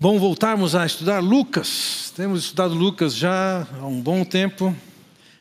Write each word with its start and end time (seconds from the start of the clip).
Bom 0.00 0.16
voltarmos 0.16 0.76
a 0.76 0.86
estudar 0.86 1.18
Lucas. 1.18 2.12
Temos 2.14 2.44
estudado 2.44 2.72
Lucas 2.72 3.16
já 3.16 3.66
há 3.80 3.84
um 3.84 4.00
bom 4.00 4.24
tempo. 4.24 4.72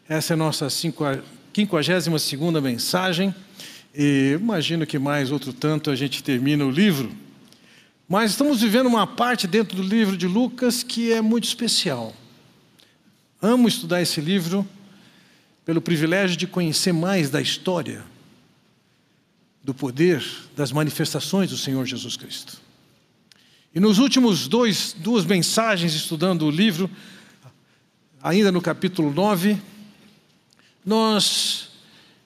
Essa 0.09 0.33
é 0.33 0.35
a 0.35 0.37
nossa 0.37 0.67
52 0.67 2.19
segunda 2.19 2.59
mensagem. 2.59 3.35
E 3.93 4.35
imagino 4.41 4.87
que 4.87 4.97
mais 4.97 5.31
outro 5.31 5.53
tanto 5.53 5.91
a 5.91 5.95
gente 5.95 6.23
termina 6.23 6.65
o 6.65 6.71
livro. 6.71 7.11
Mas 8.09 8.31
estamos 8.31 8.59
vivendo 8.59 8.87
uma 8.87 9.05
parte 9.05 9.45
dentro 9.45 9.77
do 9.77 9.83
livro 9.83 10.17
de 10.17 10.25
Lucas 10.25 10.81
que 10.81 11.13
é 11.13 11.21
muito 11.21 11.43
especial. 11.43 12.11
Amo 13.39 13.67
estudar 13.67 14.01
esse 14.01 14.19
livro 14.19 14.67
pelo 15.63 15.81
privilégio 15.83 16.35
de 16.35 16.47
conhecer 16.47 16.93
mais 16.93 17.29
da 17.29 17.39
história, 17.39 18.03
do 19.63 19.75
poder, 19.75 20.25
das 20.55 20.71
manifestações 20.71 21.51
do 21.51 21.57
Senhor 21.57 21.85
Jesus 21.85 22.17
Cristo. 22.17 22.65
E 23.77 23.79
nos 23.79 23.99
últimos 23.99 24.47
dois, 24.47 24.95
duas 24.97 25.23
mensagens 25.23 25.93
estudando 25.93 26.47
o 26.47 26.49
livro, 26.49 26.89
ainda 28.23 28.51
no 28.51 28.59
capítulo 28.59 29.13
9, 29.13 29.55
nós 30.83 31.69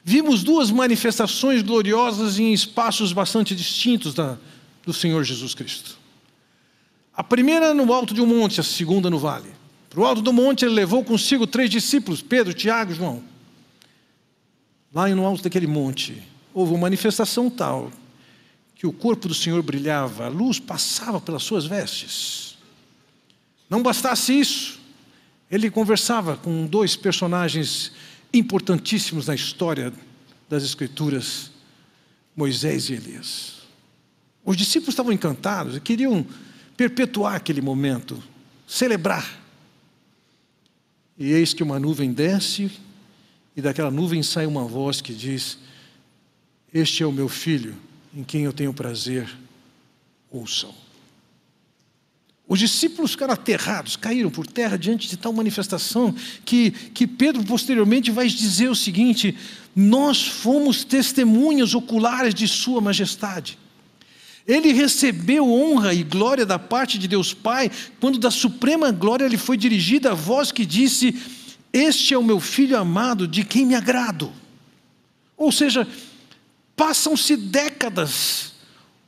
vimos 0.02 0.44
duas 0.44 0.72
manifestações 0.72 1.62
gloriosas 1.62 2.40
em 2.40 2.54
espaços 2.54 3.12
bastante 3.12 3.54
distintos 3.54 4.14
da, 4.14 4.38
do 4.86 4.94
Senhor 4.94 5.26
Jesus 5.26 5.54
Cristo. 5.54 5.98
A 7.14 7.22
primeira 7.22 7.74
no 7.74 7.92
alto 7.92 8.14
de 8.14 8.22
um 8.22 8.26
monte, 8.26 8.62
a 8.62 8.64
segunda 8.64 9.10
no 9.10 9.20
vale. 9.20 9.50
Para 9.90 10.00
o 10.00 10.06
alto 10.06 10.22
do 10.22 10.32
monte 10.32 10.64
ele 10.64 10.74
levou 10.74 11.04
consigo 11.04 11.46
três 11.46 11.70
discípulos, 11.70 12.22
Pedro, 12.22 12.54
Tiago 12.54 12.94
e 12.94 12.96
João. 12.96 13.22
Lá 14.94 15.10
no 15.10 15.26
alto 15.26 15.44
daquele 15.44 15.68
monte, 15.68 16.24
houve 16.54 16.72
uma 16.72 16.80
manifestação 16.80 17.50
tal 17.50 17.92
que 18.82 18.88
o 18.88 18.92
corpo 18.92 19.28
do 19.28 19.34
Senhor 19.36 19.62
brilhava, 19.62 20.26
a 20.26 20.28
luz 20.28 20.60
passava 20.60 21.22
pelas 21.22 21.44
suas 21.44 21.68
vestes. 21.68 22.58
Não 23.70 23.84
bastasse 23.84 24.34
isso, 24.34 24.80
ele 25.52 25.70
conversava 25.70 26.36
com 26.36 26.66
dois 26.66 26.96
personagens 26.96 27.92
importantíssimos 28.34 29.28
na 29.28 29.36
história 29.36 29.94
das 30.50 30.64
Escrituras, 30.64 31.52
Moisés 32.36 32.90
e 32.90 32.94
Elias. 32.94 33.58
Os 34.44 34.58
discípulos 34.58 34.94
estavam 34.96 35.14
encantados 35.14 35.76
e 35.76 35.80
queriam 35.80 36.26
perpetuar 36.76 37.36
aquele 37.36 37.62
momento, 37.62 38.18
celebrar. 38.68 39.40
E 41.20 41.32
eis 41.34 41.54
que 41.54 41.62
uma 41.62 41.80
nuvem 41.80 42.12
desce, 42.12 42.72
e 43.56 43.62
daquela 43.62 43.92
nuvem 43.92 44.24
sai 44.24 44.48
uma 44.48 44.66
voz 44.66 45.02
que 45.02 45.14
diz: 45.14 45.60
Este 46.74 47.04
é 47.04 47.06
o 47.06 47.12
meu 47.12 47.30
filho 47.30 47.78
em 48.14 48.24
quem 48.24 48.44
eu 48.44 48.54
tenho 48.54 48.74
prazer, 48.74 49.30
ouçam. 50.30 50.74
Os 52.48 52.60
discípulos 52.60 53.12
ficaram 53.12 53.34
aterrados, 53.34 53.96
caíram 53.96 54.30
por 54.30 54.46
terra 54.46 54.78
diante 54.78 55.08
de 55.08 55.16
tal 55.16 55.32
manifestação 55.32 56.14
que, 56.44 56.72
que 56.72 57.08
Pedro 57.08 57.44
posteriormente 57.46 58.12
vai 58.12 58.28
dizer 58.28 58.70
o 58.70 58.76
seguinte: 58.76 59.38
Nós 59.74 60.28
fomos 60.28 60.84
testemunhas 60.84 61.74
oculares 61.74 62.34
de 62.34 62.48
Sua 62.50 62.82
Majestade. 62.82 63.58
Ele 64.46 64.74
recebeu 64.74 65.50
honra 65.50 65.94
e 65.94 66.04
glória 66.04 66.46
da 66.46 66.60
parte 66.60 66.98
de 66.98 67.08
Deus 67.08 67.34
Pai, 67.34 67.72
quando 68.02 68.20
da 68.20 68.32
suprema 68.32 68.92
glória 68.92 69.28
lhe 69.28 69.38
foi 69.38 69.56
dirigida 69.56 70.12
a 70.12 70.16
voz 70.16 70.52
que 70.52 70.66
disse: 70.66 71.16
Este 71.72 72.14
é 72.14 72.18
o 72.18 72.24
meu 72.24 72.42
filho 72.42 72.78
amado, 72.78 73.30
de 73.30 73.46
quem 73.46 73.66
me 73.66 73.76
agrado. 73.76 74.30
Ou 75.38 75.54
seja, 75.54 75.88
Passam-se 76.76 77.36
décadas. 77.36 78.54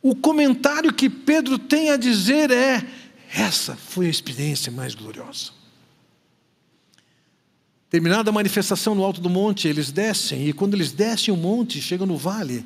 O 0.02 0.16
comentário 0.16 0.94
que 0.94 1.10
Pedro 1.10 1.58
tem 1.58 1.90
a 1.90 1.98
dizer 1.98 2.52
é: 2.52 2.86
essa 3.34 3.76
foi 3.76 4.08
a 4.08 4.10
experiência 4.10 4.72
mais 4.72 4.94
gloriosa. 4.94 5.52
Terminada 7.90 8.30
a 8.30 8.34
manifestação 8.34 8.96
no 8.96 9.04
alto 9.04 9.22
do 9.22 9.30
monte, 9.30 9.68
eles 9.68 9.92
descem, 9.92 10.48
e 10.48 10.54
quando 10.54 10.74
eles 10.74 10.92
descem 10.92 11.34
o 11.34 11.38
monte, 11.38 11.80
chegam 11.80 12.08
no 12.08 12.18
vale, 12.18 12.66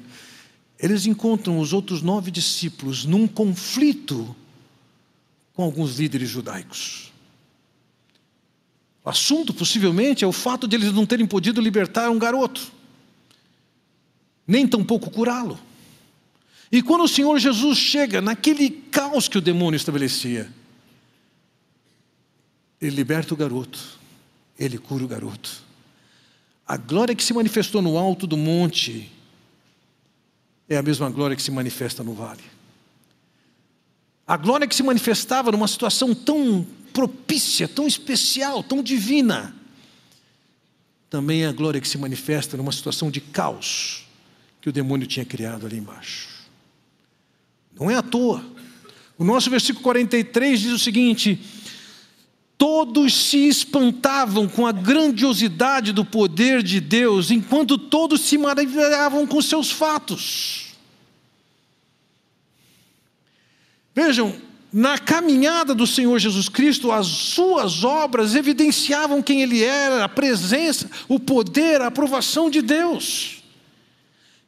eles 0.79 1.05
encontram 1.05 1.59
os 1.59 1.73
outros 1.73 2.01
nove 2.01 2.31
discípulos 2.31 3.03
num 3.03 3.27
conflito 3.27 4.35
com 5.53 5.63
alguns 5.63 5.97
líderes 5.97 6.29
judaicos. 6.29 7.11
O 9.03 9.09
assunto, 9.09 9.53
possivelmente, 9.53 10.23
é 10.23 10.27
o 10.27 10.31
fato 10.31 10.67
de 10.67 10.75
eles 10.75 10.93
não 10.93 11.05
terem 11.05 11.25
podido 11.25 11.59
libertar 11.59 12.09
um 12.09 12.19
garoto 12.19 12.76
nem 14.47 14.65
tampouco 14.65 15.11
curá-lo. 15.11 15.59
E 16.71 16.81
quando 16.81 17.03
o 17.03 17.07
Senhor 17.07 17.37
Jesus 17.37 17.77
chega 17.77 18.21
naquele 18.21 18.69
caos 18.69 19.27
que 19.27 19.37
o 19.37 19.41
demônio 19.41 19.77
estabelecia, 19.77 20.51
ele 22.79 22.95
liberta 22.95 23.33
o 23.33 23.37
garoto, 23.37 23.79
ele 24.57 24.77
cura 24.77 25.03
o 25.03 25.07
garoto. 25.07 25.63
A 26.65 26.77
glória 26.77 27.15
que 27.15 27.23
se 27.23 27.33
manifestou 27.33 27.81
no 27.81 27.97
alto 27.97 28.27
do 28.27 28.37
monte 28.37 29.11
é 30.69 30.77
a 30.77 30.81
mesma 30.81 31.09
glória 31.09 31.35
que 31.35 31.41
se 31.41 31.51
manifesta 31.51 32.03
no 32.03 32.13
vale. 32.13 32.43
A 34.25 34.35
glória 34.35 34.67
que 34.67 34.75
se 34.75 34.83
manifestava 34.83 35.51
numa 35.51 35.67
situação 35.67 36.13
tão 36.13 36.67
propícia, 36.91 37.67
tão 37.67 37.87
especial, 37.87 38.61
tão 38.61 38.83
divina, 38.83 39.55
também 41.09 41.43
é 41.43 41.47
a 41.47 41.53
glória 41.53 41.79
que 41.79 41.87
se 41.87 41.97
manifesta 41.97 42.57
numa 42.57 42.73
situação 42.73 43.09
de 43.09 43.21
caos 43.21 44.06
que 44.67 44.69
o 44.69 44.73
demônio 44.73 45.07
tinha 45.07 45.25
criado 45.25 45.65
ali 45.65 45.77
embaixo. 45.77 46.27
Não 47.79 47.89
é 47.89 47.95
à 47.95 48.01
toa. 48.01 48.43
O 49.17 49.23
nosso 49.23 49.49
versículo 49.49 49.81
43 49.81 50.59
diz 50.59 50.73
o 50.73 50.77
seguinte: 50.79 51.39
Todos 52.57 53.29
se 53.29 53.47
espantavam 53.47 54.45
com 54.45 54.67
a 54.67 54.73
grandiosidade 54.73 55.93
do 55.93 56.03
poder 56.03 56.61
de 56.61 56.81
Deus, 56.81 57.31
enquanto 57.31 57.77
todos 57.77 58.19
se 58.19 58.37
maravilhavam 58.37 59.25
com 59.25 59.41
seus 59.41 59.71
fatos. 59.71 60.75
Vejam, 63.95 64.35
na 64.73 64.97
caminhada 64.97 65.73
do 65.73 65.87
Senhor 65.87 66.19
Jesus 66.19 66.49
Cristo, 66.49 66.91
as 66.91 67.07
suas 67.07 67.85
obras 67.85 68.35
evidenciavam 68.35 69.21
quem 69.21 69.41
Ele 69.41 69.63
era, 69.63 70.03
a 70.03 70.09
presença, 70.09 70.91
o 71.07 71.17
poder, 71.21 71.79
a 71.79 71.87
aprovação 71.87 72.49
de 72.49 72.61
Deus. 72.61 73.36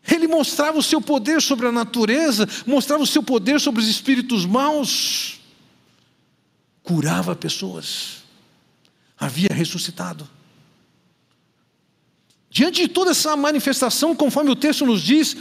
Ele 0.07 0.27
mostrava 0.27 0.77
o 0.77 0.83
seu 0.83 1.01
poder 1.01 1.41
sobre 1.41 1.67
a 1.67 1.71
natureza, 1.71 2.47
mostrava 2.65 3.03
o 3.03 3.07
seu 3.07 3.21
poder 3.21 3.59
sobre 3.59 3.81
os 3.81 3.87
espíritos 3.87 4.45
maus, 4.45 5.39
curava 6.83 7.35
pessoas, 7.35 8.23
havia 9.17 9.49
ressuscitado. 9.51 10.27
Diante 12.49 12.81
de 12.81 12.87
toda 12.87 13.11
essa 13.11 13.35
manifestação, 13.35 14.15
conforme 14.15 14.49
o 14.49 14.55
texto 14.55 14.85
nos 14.85 15.01
diz, 15.01 15.37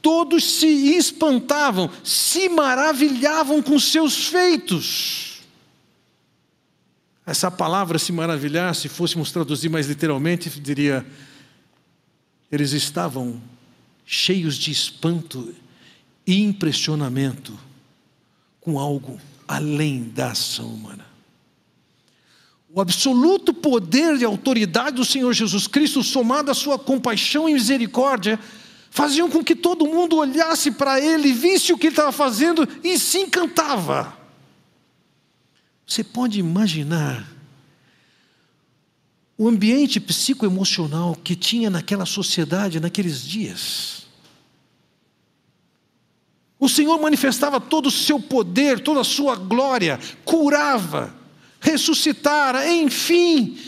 todos 0.00 0.42
se 0.42 0.96
espantavam, 0.96 1.88
se 2.02 2.48
maravilhavam 2.48 3.62
com 3.62 3.78
seus 3.78 4.26
feitos. 4.26 5.40
Essa 7.24 7.50
palavra 7.50 8.00
se 8.00 8.10
maravilhar, 8.10 8.74
se 8.74 8.88
fôssemos 8.88 9.30
traduzir 9.30 9.68
mais 9.68 9.86
literalmente, 9.86 10.50
diria: 10.50 11.06
eles 12.50 12.72
estavam 12.72 13.40
cheios 14.14 14.56
de 14.56 14.70
espanto 14.70 15.54
e 16.26 16.42
impressionamento 16.42 17.58
com 18.60 18.78
algo 18.78 19.18
além 19.48 20.02
da 20.02 20.32
ação 20.32 20.66
humana. 20.66 21.06
O 22.68 22.78
absoluto 22.78 23.54
poder 23.54 24.20
e 24.20 24.24
autoridade 24.24 24.96
do 24.96 25.04
Senhor 25.04 25.32
Jesus 25.32 25.66
Cristo, 25.66 26.02
somado 26.02 26.50
à 26.50 26.54
sua 26.54 26.78
compaixão 26.78 27.48
e 27.48 27.54
misericórdia, 27.54 28.38
faziam 28.90 29.30
com 29.30 29.42
que 29.42 29.56
todo 29.56 29.86
mundo 29.86 30.16
olhasse 30.16 30.70
para 30.70 31.00
ele, 31.00 31.32
visse 31.32 31.72
o 31.72 31.78
que 31.78 31.86
ele 31.86 31.92
estava 31.94 32.12
fazendo 32.12 32.68
e 32.84 32.98
se 32.98 33.16
encantava. 33.16 34.14
Você 35.86 36.04
pode 36.04 36.38
imaginar 36.38 37.26
o 39.38 39.48
ambiente 39.48 39.98
psicoemocional 39.98 41.16
que 41.16 41.34
tinha 41.34 41.70
naquela 41.70 42.04
sociedade 42.04 42.78
naqueles 42.78 43.22
dias. 43.22 44.01
O 46.62 46.68
Senhor 46.68 47.00
manifestava 47.00 47.60
todo 47.60 47.86
o 47.86 47.90
seu 47.90 48.20
poder, 48.20 48.78
toda 48.78 49.00
a 49.00 49.04
sua 49.04 49.34
glória, 49.34 49.98
curava, 50.24 51.12
ressuscitara, 51.58 52.72
enfim, 52.72 53.58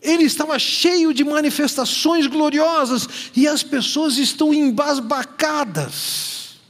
ele 0.00 0.22
estava 0.22 0.56
cheio 0.56 1.12
de 1.12 1.24
manifestações 1.24 2.28
gloriosas 2.28 3.08
e 3.34 3.48
as 3.48 3.64
pessoas 3.64 4.18
estão 4.18 4.54
embasbacadas. 4.54 6.60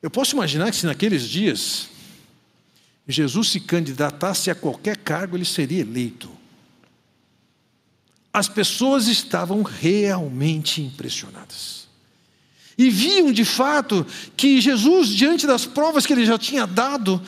Eu 0.00 0.10
posso 0.10 0.34
imaginar 0.34 0.70
que 0.70 0.78
se 0.78 0.86
naqueles 0.86 1.28
dias 1.28 1.90
Jesus 3.06 3.50
se 3.50 3.60
candidatasse 3.60 4.50
a 4.50 4.54
qualquer 4.54 4.96
cargo, 4.96 5.36
ele 5.36 5.44
seria 5.44 5.82
eleito. 5.82 6.30
As 8.32 8.48
pessoas 8.48 9.08
estavam 9.08 9.62
realmente 9.62 10.80
impressionadas. 10.80 11.87
E 12.78 12.88
viam 12.88 13.32
de 13.32 13.44
fato 13.44 14.06
que 14.36 14.60
Jesus, 14.60 15.08
diante 15.08 15.48
das 15.48 15.66
provas 15.66 16.06
que 16.06 16.12
ele 16.12 16.24
já 16.24 16.38
tinha 16.38 16.64
dado, 16.64 17.20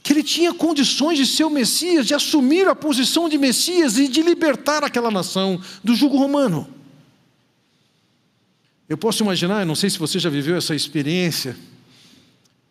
que 0.00 0.12
ele 0.12 0.22
tinha 0.22 0.54
condições 0.54 1.18
de 1.18 1.26
ser 1.26 1.42
o 1.42 1.50
Messias, 1.50 2.06
de 2.06 2.14
assumir 2.14 2.68
a 2.68 2.76
posição 2.76 3.28
de 3.28 3.36
Messias 3.36 3.98
e 3.98 4.06
de 4.06 4.22
libertar 4.22 4.84
aquela 4.84 5.10
nação 5.10 5.60
do 5.82 5.96
jugo 5.96 6.16
romano. 6.16 6.68
Eu 8.88 8.96
posso 8.96 9.24
imaginar, 9.24 9.66
não 9.66 9.74
sei 9.74 9.90
se 9.90 9.98
você 9.98 10.20
já 10.20 10.30
viveu 10.30 10.56
essa 10.56 10.74
experiência, 10.74 11.56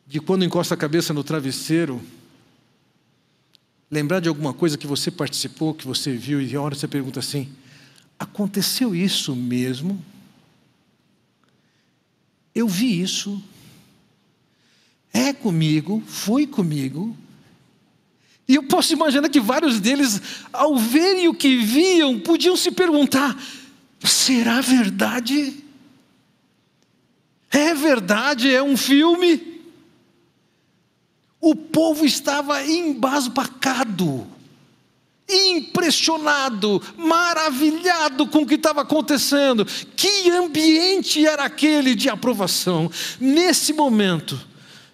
de 0.07 0.21
quando 0.21 0.45
encosta 0.45 0.75
a 0.75 0.77
cabeça 0.77 1.13
no 1.13 1.23
travesseiro, 1.23 2.01
lembrar 3.91 4.21
de 4.21 4.29
alguma 4.29 4.53
coisa 4.53 4.77
que 4.77 4.87
você 4.87 5.11
participou, 5.11 5.73
que 5.73 5.85
você 5.85 6.13
viu, 6.13 6.41
e 6.41 6.55
a 6.55 6.61
hora 6.61 6.75
você 6.75 6.87
pergunta 6.87 7.19
assim: 7.19 7.49
aconteceu 8.17 8.95
isso 8.95 9.35
mesmo? 9.35 9.99
Eu 12.53 12.67
vi 12.67 13.01
isso. 13.01 13.41
É 15.11 15.31
comigo, 15.31 16.01
foi 16.07 16.47
comigo. 16.47 17.15
E 18.47 18.55
eu 18.55 18.63
posso 18.63 18.93
imaginar 18.93 19.29
que 19.29 19.39
vários 19.39 19.79
deles, 19.79 20.21
ao 20.51 20.77
verem 20.77 21.27
o 21.27 21.33
que 21.33 21.57
viam, 21.57 22.19
podiam 22.19 22.57
se 22.57 22.71
perguntar: 22.71 23.41
será 24.03 24.59
verdade? 24.61 25.63
É 27.49 27.73
verdade? 27.73 28.53
É 28.53 28.61
um 28.61 28.75
filme? 28.75 29.61
O 31.39 31.55
povo 31.55 32.05
estava 32.05 32.65
embasbacado 32.65 34.32
impressionado, 35.29 36.81
maravilhado 36.97 38.27
com 38.27 38.39
o 38.39 38.45
que 38.45 38.55
estava 38.55 38.81
acontecendo. 38.81 39.65
Que 39.95 40.29
ambiente 40.29 41.25
era 41.25 41.43
aquele 41.45 41.95
de 41.95 42.09
aprovação? 42.09 42.91
Nesse 43.19 43.73
momento, 43.73 44.39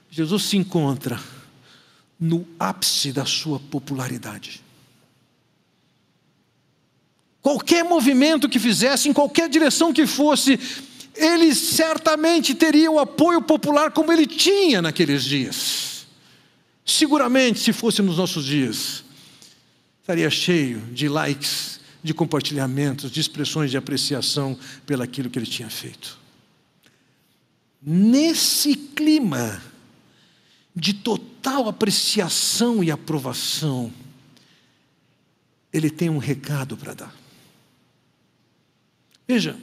Jesus 0.10 0.44
se 0.44 0.58
encontra 0.58 1.20
no 2.20 2.48
ápice 2.60 3.12
da 3.12 3.26
sua 3.26 3.60
popularidade. 3.60 4.62
Qualquer 7.42 7.84
movimento 7.84 8.50
que 8.50 8.60
fizesse, 8.60 9.08
em 9.08 9.14
qualquer 9.14 9.48
direção 9.48 9.94
que 9.94 10.06
fosse, 10.06 10.60
ele 11.16 11.56
certamente 11.56 12.54
teria 12.54 12.92
o 12.92 13.00
apoio 13.00 13.42
popular 13.42 13.92
como 13.92 14.12
ele 14.12 14.28
tinha 14.28 14.82
naqueles 14.82 15.24
dias. 15.24 16.06
Seguramente, 16.86 17.60
se 17.60 17.72
fosse 17.72 18.02
nos 18.02 18.18
nossos 18.18 18.46
dias, 18.46 19.04
estaria 20.10 20.30
cheio 20.32 20.80
de 20.92 21.08
likes, 21.08 21.80
de 22.02 22.16
compartilhamentos, 22.16 23.12
de 23.12 23.20
expressões 23.20 23.70
de 23.70 23.78
apreciação 23.78 24.58
pelaquilo 24.84 25.30
que 25.30 25.38
ele 25.38 25.46
tinha 25.46 25.70
feito. 25.70 26.18
Nesse 27.80 28.76
clima 28.76 29.62
de 30.76 30.94
total 30.94 31.70
apreciação 31.70 32.84
e 32.84 32.90
aprovação, 32.90 33.94
ele 35.72 35.92
tem 35.92 36.10
um 36.10 36.18
recado 36.18 36.76
para 36.76 36.96
dar. 36.96 37.16
Veja, 39.28 39.56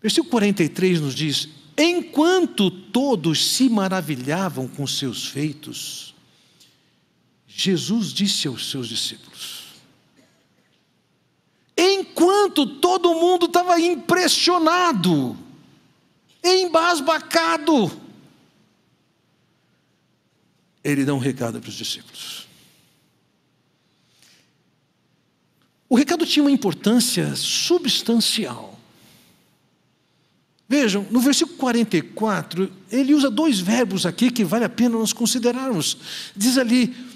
versículo 0.00 0.30
43 0.30 1.00
nos 1.00 1.14
diz: 1.14 1.48
Enquanto 1.76 2.70
todos 2.70 3.44
se 3.44 3.68
maravilhavam 3.68 4.68
com 4.68 4.86
seus 4.86 5.26
feitos, 5.26 6.13
Jesus 7.56 8.12
disse 8.12 8.48
aos 8.48 8.68
seus 8.68 8.88
discípulos, 8.88 9.62
enquanto 11.76 12.66
todo 12.66 13.14
mundo 13.14 13.46
estava 13.46 13.78
impressionado, 13.78 15.38
embasbacado, 16.42 17.92
ele 20.82 21.04
dá 21.04 21.14
um 21.14 21.18
recado 21.18 21.60
para 21.60 21.68
os 21.70 21.76
discípulos. 21.76 22.48
O 25.88 25.94
recado 25.94 26.26
tinha 26.26 26.42
uma 26.42 26.50
importância 26.50 27.36
substancial. 27.36 28.76
Vejam, 30.68 31.06
no 31.08 31.20
versículo 31.20 31.56
44, 31.56 32.72
ele 32.90 33.14
usa 33.14 33.30
dois 33.30 33.60
verbos 33.60 34.04
aqui 34.04 34.32
que 34.32 34.42
vale 34.42 34.64
a 34.64 34.68
pena 34.68 34.98
nós 34.98 35.12
considerarmos. 35.12 35.96
Diz 36.34 36.58
ali: 36.58 37.13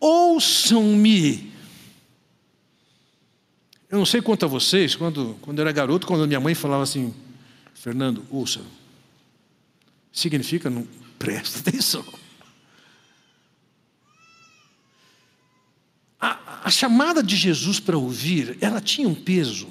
ouçam-me. 0.00 1.52
Eu 3.88 3.98
não 3.98 4.06
sei 4.06 4.20
quanto 4.20 4.44
a 4.44 4.48
vocês, 4.48 4.94
quando, 4.94 5.36
quando 5.40 5.58
eu 5.58 5.62
era 5.62 5.72
garoto, 5.72 6.06
quando 6.06 6.26
minha 6.26 6.40
mãe 6.40 6.54
falava 6.54 6.82
assim, 6.82 7.14
Fernando, 7.74 8.26
ouça, 8.30 8.60
significa, 10.12 10.68
não, 10.68 10.86
presta 11.18 11.60
atenção. 11.60 12.04
A, 16.20 16.62
a 16.64 16.70
chamada 16.70 17.22
de 17.22 17.36
Jesus 17.36 17.78
para 17.78 17.96
ouvir, 17.96 18.58
ela 18.60 18.80
tinha 18.80 19.08
um 19.08 19.14
peso. 19.14 19.68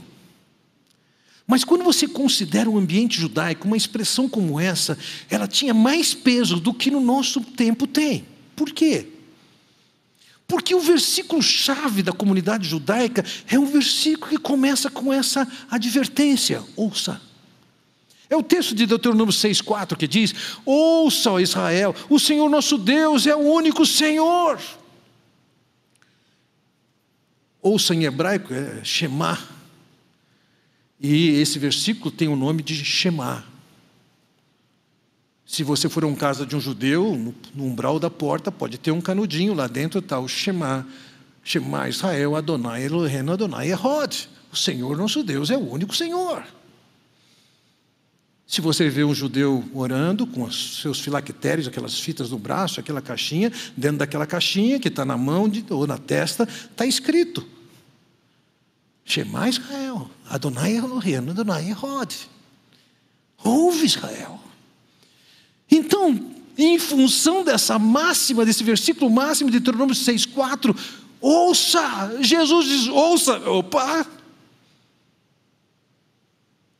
Mas 1.45 1.63
quando 1.63 1.83
você 1.83 2.07
considera 2.07 2.69
o 2.69 2.77
ambiente 2.77 3.19
judaico, 3.19 3.67
uma 3.67 3.77
expressão 3.77 4.27
como 4.27 4.59
essa, 4.59 4.97
ela 5.29 5.47
tinha 5.47 5.73
mais 5.73 6.13
peso 6.13 6.59
do 6.59 6.73
que 6.73 6.89
no 6.89 6.99
nosso 6.99 7.41
tempo 7.41 7.85
tem. 7.85 8.25
Por 8.55 8.71
quê? 8.71 9.07
Porque 10.47 10.75
o 10.75 10.79
versículo-chave 10.79 12.03
da 12.03 12.11
comunidade 12.11 12.67
judaica 12.67 13.25
é 13.47 13.57
um 13.57 13.65
versículo 13.65 14.29
que 14.29 14.37
começa 14.37 14.89
com 14.89 15.11
essa 15.11 15.47
advertência: 15.69 16.63
ouça. 16.75 17.21
É 18.29 18.35
o 18.35 18.43
texto 18.43 18.73
de 18.73 18.85
Deuteronômio 18.85 19.33
6,4 19.33 19.95
que 19.95 20.07
diz: 20.07 20.33
Ouça, 20.65 21.31
ó 21.31 21.39
Israel, 21.39 21.95
o 22.09 22.19
Senhor 22.19 22.49
nosso 22.49 22.77
Deus 22.77 23.25
é 23.25 23.35
o 23.35 23.39
único 23.39 23.85
Senhor. 23.85 24.59
Ouça 27.61 27.95
em 27.95 28.03
hebraico 28.03 28.53
é 28.53 28.83
Shema. 28.83 29.39
E 30.99 31.29
esse 31.39 31.57
versículo 31.57 32.11
tem 32.11 32.27
o 32.27 32.35
nome 32.35 32.61
de 32.61 32.75
Shema. 32.75 33.54
Se 35.45 35.63
você 35.63 35.87
for 35.87 36.03
um 36.03 36.15
casa 36.15 36.45
de 36.45 36.55
um 36.55 36.59
judeu, 36.59 37.15
no, 37.15 37.35
no 37.53 37.65
umbral 37.65 37.99
da 37.99 38.09
porta 38.09 38.51
pode 38.51 38.77
ter 38.77 38.91
um 38.91 39.01
canudinho, 39.01 39.53
lá 39.53 39.67
dentro 39.67 39.99
está 39.99 40.19
o 40.19 40.27
Shema. 40.27 40.87
Shema 41.43 41.87
Israel, 41.87 42.35
Adonai 42.35 42.85
Elohim, 42.85 43.29
Adonai 43.29 43.69
Erod. 43.69 44.27
O 44.51 44.55
Senhor 44.55 44.97
nosso 44.97 45.21
Deus 45.21 45.51
é 45.51 45.57
o 45.57 45.71
único 45.71 45.95
Senhor. 45.95 46.43
Se 48.47 48.61
você 48.61 48.89
vê 48.89 49.03
um 49.03 49.13
judeu 49.13 49.63
orando 49.73 50.25
com 50.25 50.43
os 50.43 50.81
seus 50.81 50.99
filactérios, 50.99 51.67
aquelas 51.67 51.99
fitas 51.99 52.29
no 52.29 52.39
braço, 52.39 52.79
aquela 52.79 53.01
caixinha, 53.01 53.51
dentro 53.75 53.97
daquela 53.97 54.25
caixinha 54.25 54.79
que 54.79 54.87
está 54.87 55.03
na 55.03 55.17
mão 55.17 55.49
de, 55.49 55.65
ou 55.69 55.85
na 55.85 55.97
testa, 55.97 56.43
está 56.43 56.85
escrito: 56.85 57.45
Shema 59.03 59.49
Israel, 59.49 60.09
Adonai 60.27 60.77
Elohim, 60.77 61.29
Adonai 61.29 61.69
Erod. 61.69 62.15
Ouve 63.43 63.85
Israel. 63.85 64.39
Então, 65.69 66.33
em 66.57 66.79
função 66.79 67.43
dessa 67.43 67.77
máxima, 67.77 68.45
desse 68.45 68.63
versículo 68.63 69.09
máximo 69.09 69.49
de 69.49 69.59
Deuteronômio 69.59 69.95
6,4, 69.95 70.75
ouça, 71.19 72.17
Jesus 72.21 72.65
diz: 72.67 72.87
ouça, 72.87 73.37
opa, 73.49 74.05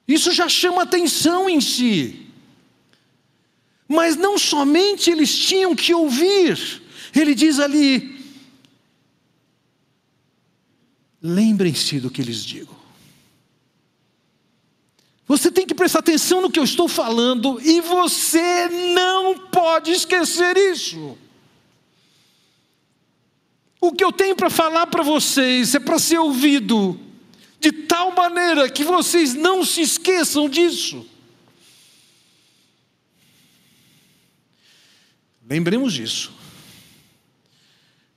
isso 0.08 0.32
já 0.32 0.48
chama 0.48 0.84
atenção 0.84 1.50
em 1.50 1.60
si. 1.60 2.27
Mas 3.88 4.15
não 4.15 4.38
somente 4.38 5.10
eles 5.12 5.36
tinham 5.36 5.75
que 5.75 5.94
ouvir, 5.94 6.82
ele 7.13 7.36
diz 7.36 7.60
ali: 7.60 8.15
lembrem-se 11.22 12.00
do 12.00 12.10
que 12.10 12.22
lhes 12.22 12.44
digo. 12.44 12.75
Você 15.27 15.50
tem 15.50 15.65
que 15.65 15.74
prestar 15.74 16.00
atenção 16.00 16.41
no 16.41 16.51
que 16.51 16.60
eu 16.60 16.63
estou 16.63 16.88
falando 16.88 17.60
e 17.62 17.82
você 17.82 18.67
não 18.94 19.38
pode 19.50 19.91
esquecer 19.91 20.55
isso. 20.55 21.17
O 23.82 23.91
que 23.91 24.03
eu 24.03 24.12
tenho 24.12 24.36
para 24.36 24.50
falar 24.50 24.88
para 24.88 25.03
vocês 25.03 25.74
é 25.74 25.79
para 25.79 25.98
ser 25.98 26.20
ouvido 26.20 27.00
de 27.60 27.72
tal 27.72 28.12
maneira 28.12 28.70
que 28.70 28.84
vocês 28.84 29.34
não 29.34 29.65
se 29.65 29.82
esqueçam 29.82 30.48
disso. 30.48 31.08
Lembremos 35.48 35.94
disso. 35.94 36.34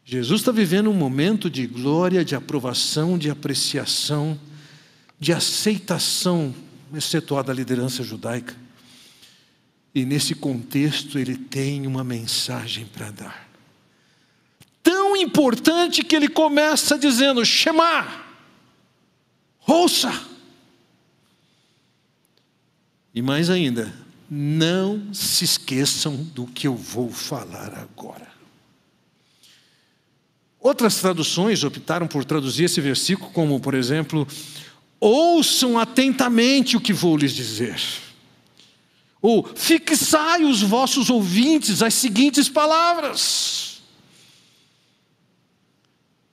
Jesus 0.04 0.40
está 0.40 0.52
vivendo 0.52 0.90
um 0.90 0.94
momento 0.94 1.48
de 1.48 1.66
glória, 1.66 2.24
de 2.24 2.34
aprovação, 2.34 3.18
de 3.18 3.30
apreciação, 3.30 4.38
de 5.18 5.32
aceitação 5.32 6.54
excetuada 6.94 7.52
a 7.52 7.54
liderança 7.54 8.02
judaica. 8.02 8.54
E 9.94 10.04
nesse 10.04 10.34
contexto 10.34 11.18
ele 11.18 11.36
tem 11.36 11.86
uma 11.86 12.04
mensagem 12.04 12.86
para 12.86 13.10
dar. 13.10 13.48
Tão 14.82 15.16
importante 15.16 16.02
que 16.04 16.14
ele 16.14 16.28
começa 16.28 16.98
dizendo: 16.98 17.44
Shema, 17.44 18.06
ouça. 19.66 20.12
E 23.14 23.22
mais 23.22 23.50
ainda, 23.50 23.92
não 24.30 25.12
se 25.12 25.44
esqueçam 25.44 26.16
do 26.16 26.46
que 26.46 26.66
eu 26.66 26.76
vou 26.76 27.10
falar 27.10 27.74
agora. 27.74 28.28
Outras 30.60 30.96
traduções 30.96 31.64
optaram 31.64 32.06
por 32.06 32.24
traduzir 32.24 32.64
esse 32.64 32.80
versículo 32.80 33.30
como, 33.30 33.58
por 33.60 33.74
exemplo, 33.74 34.26
ouçam 35.00 35.78
atentamente 35.78 36.76
o 36.76 36.80
que 36.80 36.92
vou 36.92 37.16
lhes 37.16 37.32
dizer. 37.32 37.80
Ou 39.20 39.48
fixai 39.54 40.44
os 40.44 40.62
vossos 40.62 41.10
ouvintes 41.10 41.82
as 41.82 41.94
seguintes 41.94 42.48
palavras. 42.48 43.82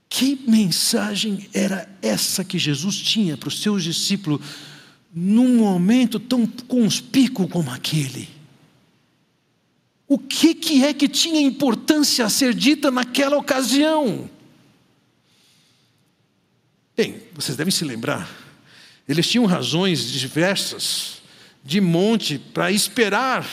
Que 0.07 0.39
mensagem 0.47 1.49
era 1.53 1.89
essa 2.01 2.43
que 2.43 2.57
Jesus 2.57 2.95
tinha 2.97 3.35
para 3.35 3.49
os 3.49 3.61
seus 3.61 3.83
discípulos 3.83 4.39
num 5.13 5.57
momento 5.57 6.19
tão 6.19 6.45
conspícuo 6.45 7.47
como 7.47 7.71
aquele? 7.71 8.29
O 10.07 10.19
que, 10.19 10.53
que 10.53 10.85
é 10.85 10.93
que 10.93 11.07
tinha 11.07 11.41
importância 11.41 12.25
a 12.25 12.29
ser 12.29 12.53
dita 12.53 12.91
naquela 12.91 13.37
ocasião? 13.37 14.29
Bem, 16.95 17.21
vocês 17.33 17.57
devem 17.57 17.71
se 17.71 17.83
lembrar, 17.83 18.29
eles 19.07 19.27
tinham 19.27 19.45
razões 19.45 20.11
diversas 20.11 21.21
de 21.63 21.79
monte 21.81 22.37
para 22.37 22.71
esperar 22.71 23.45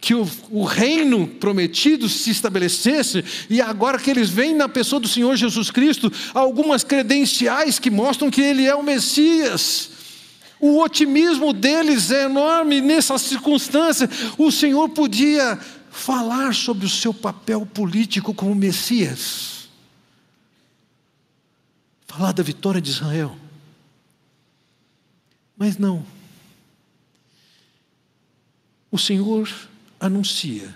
que 0.00 0.14
o, 0.14 0.28
o, 0.50 0.64
reino 0.64 1.26
prometido 1.26 2.08
se 2.08 2.30
estabelecesse, 2.30 3.24
e 3.48 3.60
agora 3.60 3.98
que 3.98 4.10
eles 4.10 4.28
veem 4.28 4.54
na 4.54 4.68
pessoa 4.68 5.00
do 5.00 5.08
Senhor 5.08 5.34
Jesus 5.36 5.70
Cristo 5.70 6.12
algumas 6.34 6.84
credenciais 6.84 7.78
que 7.78 7.90
mostram 7.90 8.30
que 8.30 8.42
Ele 8.42 8.66
é 8.66 8.74
o 8.74 8.82
Messias. 8.82 9.90
O 10.60 10.80
otimismo 10.80 11.52
deles 11.52 12.10
é 12.10 12.24
enorme 12.24 12.80
nessa 12.80 13.18
circunstância. 13.18 14.08
O 14.38 14.50
Senhor 14.50 14.88
podia 14.90 15.58
falar 15.90 16.54
sobre 16.54 16.86
o 16.86 16.90
seu 16.90 17.12
papel 17.12 17.66
político 17.66 18.34
como 18.34 18.54
Messias, 18.54 19.68
falar 22.06 22.32
da 22.32 22.42
vitória 22.42 22.80
de 22.80 22.90
Israel. 22.90 23.36
Mas 25.56 25.78
não. 25.78 26.04
O 28.90 28.98
Senhor 28.98 29.48
anuncia, 29.98 30.74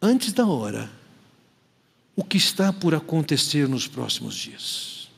antes 0.00 0.32
da 0.32 0.46
hora, 0.46 0.90
o 2.16 2.24
que 2.24 2.36
está 2.36 2.72
por 2.72 2.94
acontecer 2.94 3.68
nos 3.68 3.86
próximos 3.86 4.34
dias. 4.34 5.08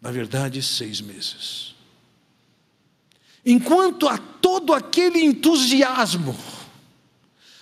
Na 0.00 0.10
verdade, 0.10 0.62
seis 0.62 1.00
meses. 1.00 1.74
Enquanto 3.44 4.08
há 4.08 4.16
todo 4.16 4.72
aquele 4.72 5.20
entusiasmo, 5.20 6.36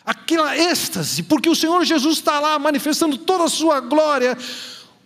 aquela 0.04 0.56
êxtase, 0.56 1.22
porque 1.22 1.48
o 1.48 1.54
Senhor 1.54 1.84
Jesus 1.84 2.18
está 2.18 2.38
lá 2.40 2.58
manifestando 2.58 3.16
toda 3.16 3.44
a 3.44 3.48
sua 3.48 3.80
glória, 3.80 4.36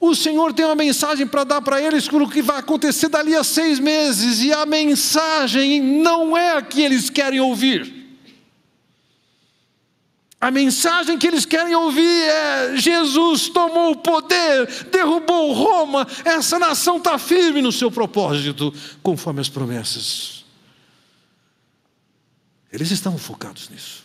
o 0.09 0.15
Senhor 0.15 0.53
tem 0.53 0.65
uma 0.65 0.75
mensagem 0.75 1.27
para 1.27 1.45
dar 1.45 1.61
para 1.61 1.81
eles 1.81 2.05
sobre 2.05 2.25
o 2.25 2.29
que 2.29 2.43
vai 2.43 2.59
acontecer 2.59 3.09
dali 3.09 3.35
a 3.35 3.45
seis 3.45 3.79
meses, 3.79 4.41
e 4.41 4.53
a 4.53 4.65
mensagem 4.67 5.81
não 5.81 6.37
é 6.37 6.57
a 6.57 6.63
que 6.63 6.81
eles 6.83 7.11
querem 7.11 7.41
ouvir. 7.41 7.97
A 10.41 10.51
mensagem 10.51 11.19
que 11.19 11.27
eles 11.27 11.45
querem 11.45 11.75
ouvir 11.75 12.03
é: 12.03 12.77
Jesus 12.77 13.49
tomou 13.49 13.93
o 13.93 13.97
poder, 13.97 14.67
derrubou 14.91 15.53
Roma, 15.53 16.07
essa 16.25 16.59
nação 16.59 16.99
está 16.99 17.19
firme 17.19 17.63
no 17.63 17.73
seu 17.73 17.91
propósito, 17.91 18.73
conforme 19.03 19.41
as 19.41 19.49
promessas. 19.49 20.45
Eles 22.71 22.91
estão 22.91 23.17
focados 23.17 23.71
nisso. 23.71 24.05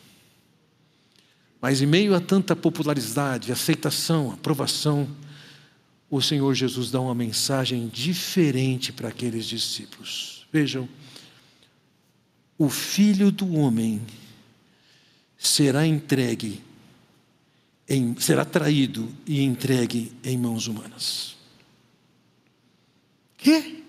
Mas 1.62 1.82
em 1.82 1.86
meio 1.86 2.16
a 2.16 2.20
tanta 2.20 2.56
popularidade, 2.56 3.52
aceitação, 3.52 4.32
aprovação, 4.32 5.08
o 6.12 6.22
Senhor 6.22 6.54
Jesus 6.54 6.92
dá 6.92 7.00
uma 7.00 7.16
mensagem 7.16 7.88
diferente 7.88 8.92
para 8.92 9.08
aqueles 9.08 9.46
discípulos. 9.46 10.46
Vejam, 10.52 10.88
o 12.58 12.70
filho 12.70 13.32
do 13.32 13.54
homem 13.54 14.02
será 15.38 15.88
entregue, 15.88 16.62
em, 17.88 18.14
será 18.20 18.44
traído 18.44 19.10
e 19.26 19.42
entregue 19.42 20.12
em 20.22 20.38
mãos 20.38 20.68
humanas. 20.68 21.38
Que? 23.38 23.82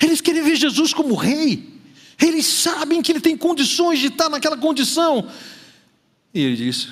Eles 0.00 0.20
querem 0.20 0.44
ver 0.44 0.54
Jesus 0.54 0.94
como 0.94 1.16
rei. 1.16 1.74
Eles 2.22 2.46
sabem 2.46 3.02
que 3.02 3.10
ele 3.10 3.20
tem 3.20 3.36
condições 3.36 3.98
de 3.98 4.06
estar 4.06 4.28
naquela 4.28 4.56
condição. 4.56 5.28
E 6.32 6.40
ele 6.40 6.56
diz: 6.56 6.88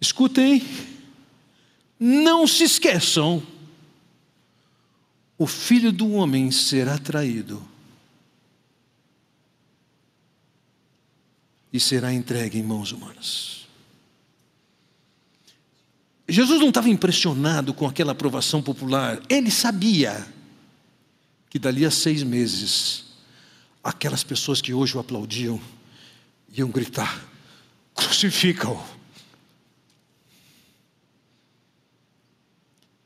escutem, 0.00 0.62
não 1.98 2.46
se 2.46 2.64
esqueçam, 2.64 3.42
o 5.36 5.46
filho 5.46 5.92
do 5.92 6.12
homem 6.12 6.50
será 6.50 6.98
traído 6.98 7.66
e 11.72 11.78
será 11.78 12.12
entregue 12.12 12.58
em 12.58 12.62
mãos 12.62 12.92
humanas. 12.92 13.66
Jesus 16.28 16.60
não 16.60 16.68
estava 16.68 16.90
impressionado 16.90 17.72
com 17.72 17.86
aquela 17.86 18.12
aprovação 18.12 18.62
popular, 18.62 19.20
ele 19.28 19.50
sabia 19.50 20.26
que 21.48 21.58
dali 21.58 21.86
a 21.86 21.90
seis 21.90 22.22
meses, 22.22 23.04
aquelas 23.82 24.22
pessoas 24.22 24.60
que 24.60 24.74
hoje 24.74 24.96
o 24.96 25.00
aplaudiam 25.00 25.60
iam 26.52 26.68
gritar: 26.68 27.24
crucifica-o. 27.94 28.97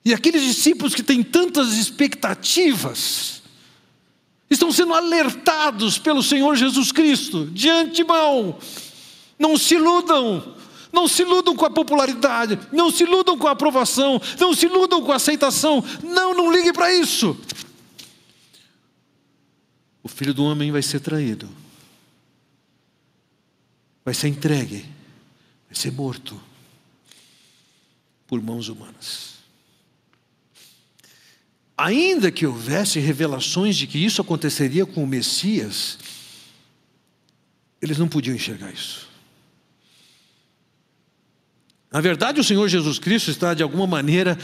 E 0.04 0.12
aqueles 0.12 0.42
discípulos 0.42 0.94
que 0.94 1.02
têm 1.02 1.22
tantas 1.22 1.74
expectativas, 1.74 3.42
estão 4.52 4.70
sendo 4.70 4.94
alertados 4.94 5.98
pelo 5.98 6.22
Senhor 6.22 6.54
Jesus 6.56 6.92
Cristo, 6.92 7.46
de 7.46 7.68
antemão. 7.68 8.58
Não 9.38 9.56
se 9.56 9.74
iludam, 9.74 10.56
não 10.92 11.08
se 11.08 11.22
iludam 11.22 11.56
com 11.56 11.64
a 11.64 11.70
popularidade, 11.70 12.58
não 12.72 12.90
se 12.90 13.04
iludam 13.04 13.38
com 13.38 13.46
a 13.46 13.52
aprovação, 13.52 14.20
não 14.38 14.54
se 14.54 14.66
iludam 14.66 15.02
com 15.02 15.12
a 15.12 15.16
aceitação. 15.16 15.82
Não, 16.02 16.34
não 16.34 16.52
ligue 16.52 16.72
para 16.72 16.92
isso. 16.94 17.36
O 20.02 20.08
filho 20.08 20.34
do 20.34 20.44
homem 20.44 20.72
vai 20.72 20.82
ser 20.82 21.00
traído, 21.00 21.48
vai 24.04 24.12
ser 24.12 24.28
entregue, 24.28 24.84
vai 25.68 25.76
ser 25.76 25.92
morto 25.92 26.40
por 28.26 28.42
mãos 28.42 28.68
humanas. 28.68 29.31
Ainda 31.82 32.30
que 32.30 32.46
houvesse 32.46 33.00
revelações 33.00 33.76
de 33.76 33.88
que 33.88 33.98
isso 33.98 34.20
aconteceria 34.20 34.86
com 34.86 35.02
o 35.02 35.06
Messias, 35.06 35.98
eles 37.80 37.98
não 37.98 38.06
podiam 38.06 38.36
enxergar 38.36 38.72
isso. 38.72 39.08
Na 41.90 42.00
verdade, 42.00 42.38
o 42.38 42.44
Senhor 42.44 42.68
Jesus 42.68 43.00
Cristo 43.00 43.32
está, 43.32 43.52
de 43.52 43.64
alguma 43.64 43.84
maneira, 43.84 44.38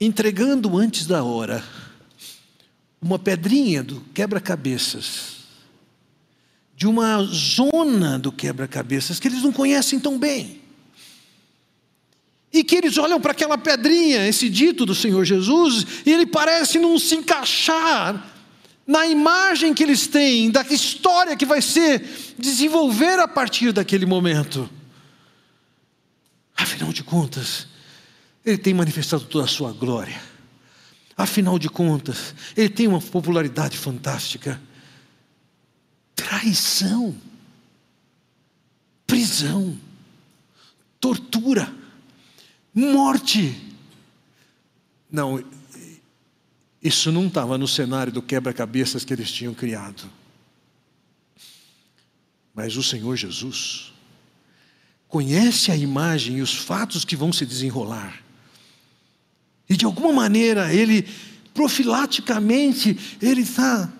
entregando 0.00 0.78
antes 0.78 1.06
da 1.06 1.22
hora 1.22 1.62
uma 2.98 3.18
pedrinha 3.18 3.82
do 3.82 4.00
quebra-cabeças, 4.14 5.36
de 6.74 6.86
uma 6.86 7.22
zona 7.24 8.18
do 8.18 8.32
quebra-cabeças 8.32 9.20
que 9.20 9.28
eles 9.28 9.42
não 9.42 9.52
conhecem 9.52 10.00
tão 10.00 10.18
bem. 10.18 10.61
E 12.52 12.62
que 12.62 12.76
eles 12.76 12.98
olham 12.98 13.20
para 13.20 13.32
aquela 13.32 13.56
pedrinha, 13.56 14.28
esse 14.28 14.48
dito 14.48 14.84
do 14.84 14.94
Senhor 14.94 15.24
Jesus, 15.24 15.86
e 16.04 16.12
ele 16.12 16.26
parece 16.26 16.78
não 16.78 16.98
se 16.98 17.14
encaixar 17.14 18.30
na 18.86 19.06
imagem 19.06 19.72
que 19.72 19.82
eles 19.82 20.06
têm, 20.06 20.50
da 20.50 20.62
história 20.62 21.36
que 21.36 21.46
vai 21.46 21.62
ser 21.62 22.34
desenvolver 22.38 23.18
a 23.18 23.28
partir 23.28 23.72
daquele 23.72 24.04
momento. 24.04 24.68
Afinal 26.54 26.92
de 26.92 27.02
contas, 27.02 27.66
ele 28.44 28.58
tem 28.58 28.74
manifestado 28.74 29.24
toda 29.24 29.44
a 29.44 29.48
sua 29.48 29.72
glória. 29.72 30.20
Afinal 31.16 31.58
de 31.58 31.68
contas, 31.68 32.34
ele 32.56 32.68
tem 32.68 32.86
uma 32.86 33.00
popularidade 33.00 33.78
fantástica. 33.78 34.60
Traição, 36.14 37.16
prisão, 39.06 39.78
tortura 41.00 41.81
morte. 42.74 43.60
Não, 45.10 45.42
isso 46.82 47.12
não 47.12 47.26
estava 47.26 47.56
no 47.58 47.68
cenário 47.68 48.12
do 48.12 48.22
quebra-cabeças 48.22 49.04
que 49.04 49.12
eles 49.12 49.30
tinham 49.30 49.54
criado. 49.54 50.10
Mas 52.54 52.76
o 52.76 52.82
Senhor 52.82 53.16
Jesus 53.16 53.92
conhece 55.08 55.70
a 55.70 55.76
imagem 55.76 56.38
e 56.38 56.42
os 56.42 56.54
fatos 56.54 57.04
que 57.04 57.14
vão 57.14 57.32
se 57.32 57.44
desenrolar. 57.44 58.22
E 59.68 59.76
de 59.76 59.84
alguma 59.84 60.12
maneira 60.12 60.72
ele 60.72 61.06
profilaticamente, 61.54 62.98
ele 63.20 63.42
está 63.42 63.92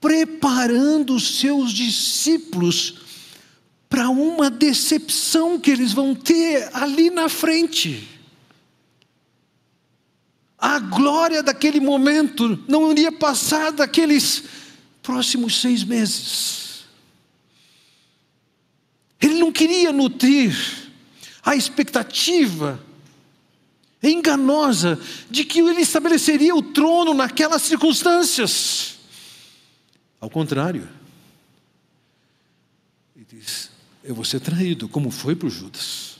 preparando 0.00 1.14
os 1.14 1.38
seus 1.38 1.72
discípulos 1.72 3.03
para 3.94 4.08
uma 4.08 4.50
decepção 4.50 5.56
que 5.56 5.70
eles 5.70 5.92
vão 5.92 6.16
ter 6.16 6.68
ali 6.72 7.10
na 7.10 7.28
frente. 7.28 8.08
A 10.58 10.80
glória 10.80 11.44
daquele 11.44 11.78
momento 11.78 12.60
não 12.66 12.90
iria 12.90 13.12
passar 13.12 13.70
daqueles 13.70 14.42
próximos 15.00 15.60
seis 15.60 15.84
meses. 15.84 16.86
Ele 19.20 19.34
não 19.34 19.52
queria 19.52 19.92
nutrir 19.92 20.90
a 21.40 21.54
expectativa 21.54 22.84
enganosa 24.02 25.00
de 25.30 25.44
que 25.44 25.60
ele 25.60 25.82
estabeleceria 25.82 26.52
o 26.52 26.62
trono 26.62 27.14
naquelas 27.14 27.62
circunstâncias. 27.62 28.96
Ao 30.20 30.28
contrário, 30.28 30.88
ele 33.14 33.24
diz: 33.30 33.72
Eu 34.04 34.14
vou 34.14 34.24
ser 34.24 34.38
traído, 34.38 34.86
como 34.86 35.10
foi 35.10 35.34
para 35.34 35.48
o 35.48 35.50
Judas. 35.50 36.18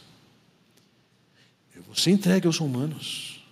Eu 1.76 1.82
vou 1.82 1.94
ser 1.94 2.12
entregue 2.12 2.46
aos 2.46 2.56
romanos. 2.56 3.44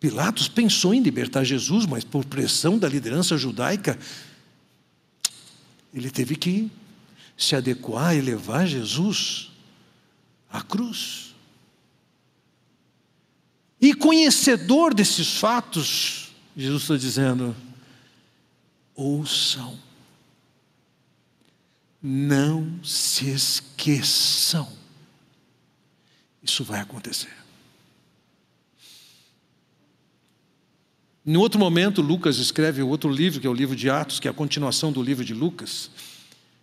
Pilatos 0.00 0.48
pensou 0.48 0.92
em 0.92 1.00
libertar 1.00 1.44
Jesus, 1.44 1.86
mas 1.86 2.02
por 2.02 2.24
pressão 2.24 2.76
da 2.76 2.88
liderança 2.88 3.38
judaica, 3.38 3.96
ele 5.94 6.10
teve 6.10 6.34
que 6.34 6.68
se 7.36 7.54
adequar 7.54 8.16
e 8.16 8.20
levar 8.20 8.66
Jesus 8.66 9.52
à 10.50 10.60
cruz. 10.60 11.32
E 13.80 13.94
conhecedor 13.94 14.92
desses 14.92 15.36
fatos, 15.36 16.32
Jesus 16.56 16.82
está 16.82 16.96
dizendo: 16.96 17.54
ouçam, 18.96 19.78
não 22.02 22.82
se 22.82 23.30
esqueçam, 23.30 24.68
isso 26.42 26.64
vai 26.64 26.80
acontecer. 26.80 27.30
Em 31.24 31.36
outro 31.36 31.60
momento, 31.60 32.02
Lucas 32.02 32.38
escreve 32.38 32.82
outro 32.82 33.08
livro, 33.08 33.40
que 33.40 33.46
é 33.46 33.50
o 33.50 33.54
livro 33.54 33.76
de 33.76 33.88
Atos, 33.88 34.18
que 34.18 34.26
é 34.26 34.30
a 34.30 34.34
continuação 34.34 34.90
do 34.90 35.00
livro 35.00 35.24
de 35.24 35.32
Lucas. 35.32 35.88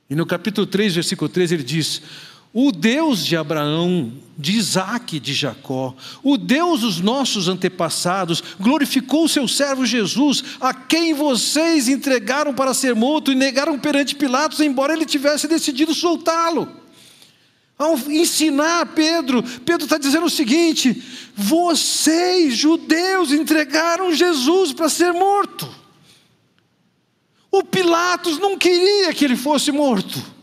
E 0.10 0.15
no 0.15 0.25
capítulo 0.25 0.67
3, 0.67 0.96
versículo 0.96 1.29
3, 1.29 1.53
ele 1.53 1.63
diz: 1.63 2.01
O 2.51 2.71
Deus 2.71 3.23
de 3.23 3.37
Abraão, 3.37 4.11
de 4.35 4.53
Isaac 4.53 5.19
de 5.19 5.33
Jacó, 5.33 5.95
o 6.23 6.35
Deus 6.35 6.81
dos 6.81 6.99
nossos 6.99 7.47
antepassados, 7.47 8.43
glorificou 8.59 9.25
o 9.25 9.29
seu 9.29 9.47
servo 9.47 9.85
Jesus, 9.85 10.43
a 10.59 10.73
quem 10.73 11.13
vocês 11.13 11.87
entregaram 11.87 12.53
para 12.53 12.73
ser 12.73 12.95
morto 12.95 13.31
e 13.31 13.35
negaram 13.35 13.77
perante 13.77 14.15
Pilatos, 14.15 14.61
embora 14.61 14.93
ele 14.93 15.05
tivesse 15.05 15.47
decidido 15.47 15.93
soltá-lo. 15.93 16.67
Ao 17.77 17.95
ensinar 18.09 18.87
Pedro, 18.87 19.43
Pedro 19.43 19.83
está 19.83 19.99
dizendo 19.99 20.25
o 20.25 20.29
seguinte: 20.29 21.03
vocês, 21.35 22.55
judeus, 22.55 23.31
entregaram 23.31 24.13
Jesus 24.13 24.73
para 24.73 24.89
ser 24.89 25.13
morto. 25.13 25.69
O 27.51 27.63
Pilatos 27.63 28.39
não 28.39 28.57
queria 28.57 29.13
que 29.13 29.23
ele 29.23 29.35
fosse 29.35 29.71
morto. 29.71 30.38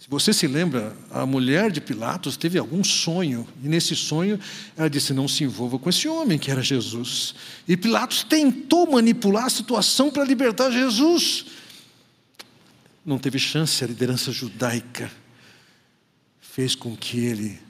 Se 0.00 0.08
você 0.08 0.32
se 0.32 0.48
lembra, 0.48 0.96
a 1.12 1.24
mulher 1.24 1.70
de 1.70 1.80
Pilatos 1.80 2.36
teve 2.36 2.58
algum 2.58 2.82
sonho, 2.82 3.46
e 3.62 3.68
nesse 3.68 3.94
sonho 3.94 4.40
ela 4.76 4.90
disse: 4.90 5.12
Não 5.12 5.28
se 5.28 5.44
envolva 5.44 5.78
com 5.78 5.88
esse 5.88 6.08
homem 6.08 6.38
que 6.38 6.50
era 6.50 6.62
Jesus. 6.62 7.36
E 7.68 7.76
Pilatos 7.76 8.24
tentou 8.24 8.90
manipular 8.90 9.44
a 9.44 9.50
situação 9.50 10.10
para 10.10 10.24
libertar 10.24 10.72
Jesus 10.72 11.46
não 13.04 13.18
teve 13.18 13.38
chance, 13.38 13.82
a 13.82 13.86
liderança 13.86 14.30
judaica 14.30 15.10
fez 16.40 16.74
com 16.74 16.96
que 16.96 17.18
ele 17.18 17.60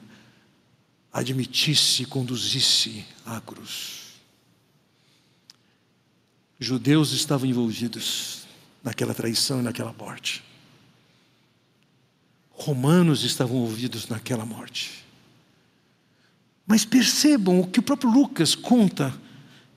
admitisse 1.11 2.03
e 2.03 2.05
conduzisse 2.05 3.05
à 3.25 3.39
cruz. 3.39 4.01
Judeus 6.59 7.11
estavam 7.11 7.49
envolvidos 7.49 8.43
naquela 8.83 9.13
traição 9.13 9.59
e 9.59 9.63
naquela 9.63 9.93
morte. 9.93 10.43
Romanos 12.61 13.23
estavam 13.23 13.57
envolvidos 13.57 14.07
naquela 14.07 14.45
morte. 14.45 15.03
Mas 16.67 16.85
percebam 16.85 17.59
o 17.59 17.67
que 17.67 17.79
o 17.79 17.83
próprio 17.83 18.11
Lucas 18.11 18.53
conta 18.53 19.11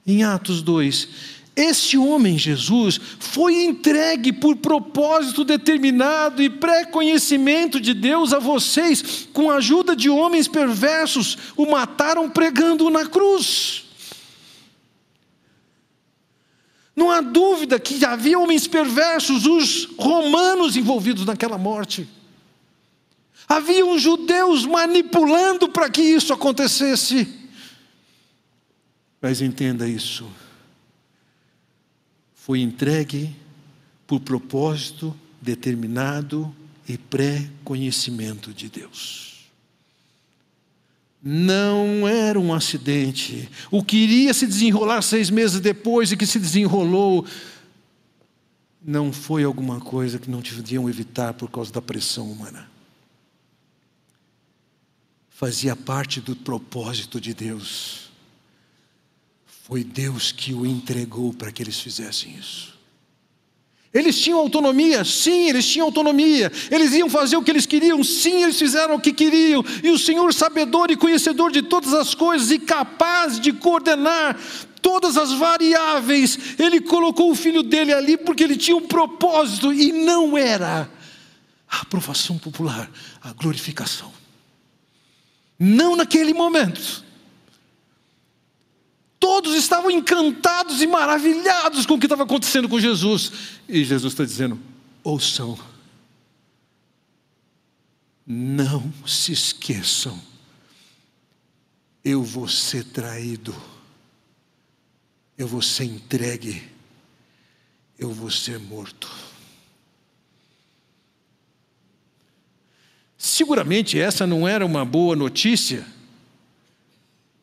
em 0.07 0.23
Atos 0.23 0.61
2. 0.61 1.09
Esse 1.57 1.97
homem, 1.97 2.37
Jesus, 2.37 3.01
foi 3.19 3.65
entregue 3.65 4.35
por 4.35 4.57
propósito 4.57 5.45
determinado 5.45 6.43
e 6.43 6.51
pré-conhecimento 6.51 7.81
de 7.81 7.95
Deus 7.95 8.35
a 8.35 8.39
vocês, 8.39 9.29
com 9.33 9.51
a 9.51 9.57
ajuda 9.57 9.97
de 9.97 10.11
homens 10.11 10.47
perversos, 10.47 11.39
o 11.57 11.65
mataram 11.65 12.29
pregando 12.29 12.91
na 12.91 13.07
cruz. 13.07 13.85
Não 16.95 17.11
há 17.11 17.23
dúvida 17.23 17.81
que 17.81 18.05
havia 18.05 18.39
homens 18.39 18.67
perversos, 18.67 19.47
os 19.47 19.87
romanos 19.97 20.77
envolvidos 20.77 21.25
naquela 21.25 21.57
morte. 21.57 22.07
Havia 23.49 23.85
judeus 23.99 24.65
manipulando 24.67 25.69
para 25.69 25.91
que 25.91 26.03
isso 26.03 26.33
acontecesse. 26.33 27.29
Mas 29.21 29.41
entenda 29.41 29.89
isso 29.89 30.29
foi 32.45 32.61
entregue 32.61 33.35
por 34.07 34.21
propósito 34.21 35.17
determinado 35.41 36.55
e 36.87 36.99
pré-conhecimento 36.99 38.53
de 38.53 38.69
Deus. 38.69 39.49
Não 41.23 42.07
era 42.07 42.39
um 42.39 42.53
acidente. 42.53 43.49
O 43.71 43.83
que 43.83 43.97
iria 43.97 44.35
se 44.35 44.47
desenrolar 44.47 45.01
seis 45.01 45.31
meses 45.31 45.59
depois 45.59 46.13
e 46.13 46.19
que 46.19 46.27
se 46.27 46.39
desenrolou, 46.39 47.25
não 48.85 49.11
foi 49.11 49.43
alguma 49.43 49.81
coisa 49.81 50.19
que 50.19 50.29
não 50.29 50.41
deviam 50.41 50.87
evitar 50.87 51.33
por 51.33 51.51
causa 51.51 51.73
da 51.73 51.81
pressão 51.81 52.31
humana. 52.31 52.69
Fazia 55.45 55.77
parte 55.77 56.23
do 56.23 56.35
propósito 56.35 57.21
de 57.21 57.35
Deus 57.35 58.09
foi 59.47 59.85
Deus 59.85 60.33
que 60.33 60.55
o 60.55 60.65
entregou 60.65 61.35
para 61.35 61.53
que 61.53 61.63
eles 61.63 61.79
fizessem 61.79 62.35
isso. 62.35 62.73
Eles 63.93 64.19
tinham 64.19 64.39
autonomia? 64.39 65.05
Sim, 65.05 65.51
eles 65.51 65.69
tinham 65.69 65.85
autonomia. 65.85 66.51
Eles 66.71 66.95
iam 66.95 67.11
fazer 67.11 67.37
o 67.37 67.43
que 67.43 67.51
eles 67.51 67.67
queriam? 67.67 68.03
Sim, 68.03 68.45
eles 68.45 68.59
fizeram 68.59 68.95
o 68.95 68.99
que 68.99 69.13
queriam. 69.13 69.63
E 69.83 69.91
o 69.91 69.99
Senhor, 69.99 70.33
sabedor 70.33 70.91
e 70.91 70.97
conhecedor 70.97 71.53
de 71.53 71.61
todas 71.61 71.93
as 71.93 72.15
coisas 72.15 72.51
e 72.51 72.59
capaz 72.59 73.39
de 73.39 73.53
coordenar 73.53 74.41
todas 74.81 75.19
as 75.19 75.35
variáveis, 75.35 76.39
ele 76.59 76.81
colocou 76.81 77.31
o 77.31 77.35
filho 77.35 77.63
dele 77.63 77.93
ali 77.93 78.17
porque 78.17 78.45
ele 78.45 78.57
tinha 78.57 78.79
um 78.79 78.89
propósito 78.89 79.75
e 79.75 79.93
não 79.93 80.39
era 80.39 80.91
a 81.69 81.83
aprovação 81.83 82.39
popular, 82.39 82.91
a 83.21 83.35
glorificação. 83.35 84.14
Não 85.65 85.97
naquele 85.97 86.35
momento. 86.35 87.03
Todos 89.19 89.55
estavam 89.55 89.91
encantados 89.91 90.83
e 90.83 90.87
maravilhados 90.87 91.87
com 91.87 91.95
o 91.95 91.99
que 91.99 92.05
estava 92.05 92.25
acontecendo 92.25 92.69
com 92.69 92.79
Jesus. 92.79 93.33
E 93.67 93.83
Jesus 93.83 94.13
está 94.13 94.25
dizendo: 94.25 94.61
ouçam, 95.03 95.59
não 98.27 98.93
se 99.07 99.33
esqueçam, 99.33 100.21
eu 102.05 102.23
vou 102.23 102.47
ser 102.47 102.85
traído, 102.85 103.57
eu 105.39 105.49
vou 105.49 105.63
ser 105.63 105.85
entregue, 105.85 106.63
eu 107.99 108.11
vou 108.11 108.31
ser 108.31 108.59
morto. 108.59 109.11
Seguramente 113.17 113.99
essa 113.99 114.27
não 114.27 114.47
era 114.47 114.65
uma 114.65 114.85
boa 114.85 115.17
notícia 115.17 115.87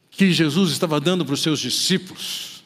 que 0.10 0.32
Jesus 0.32 0.72
estava 0.72 1.00
dando 1.00 1.26
para 1.26 1.34
os 1.34 1.42
seus 1.42 1.60
discípulos. 1.60 2.64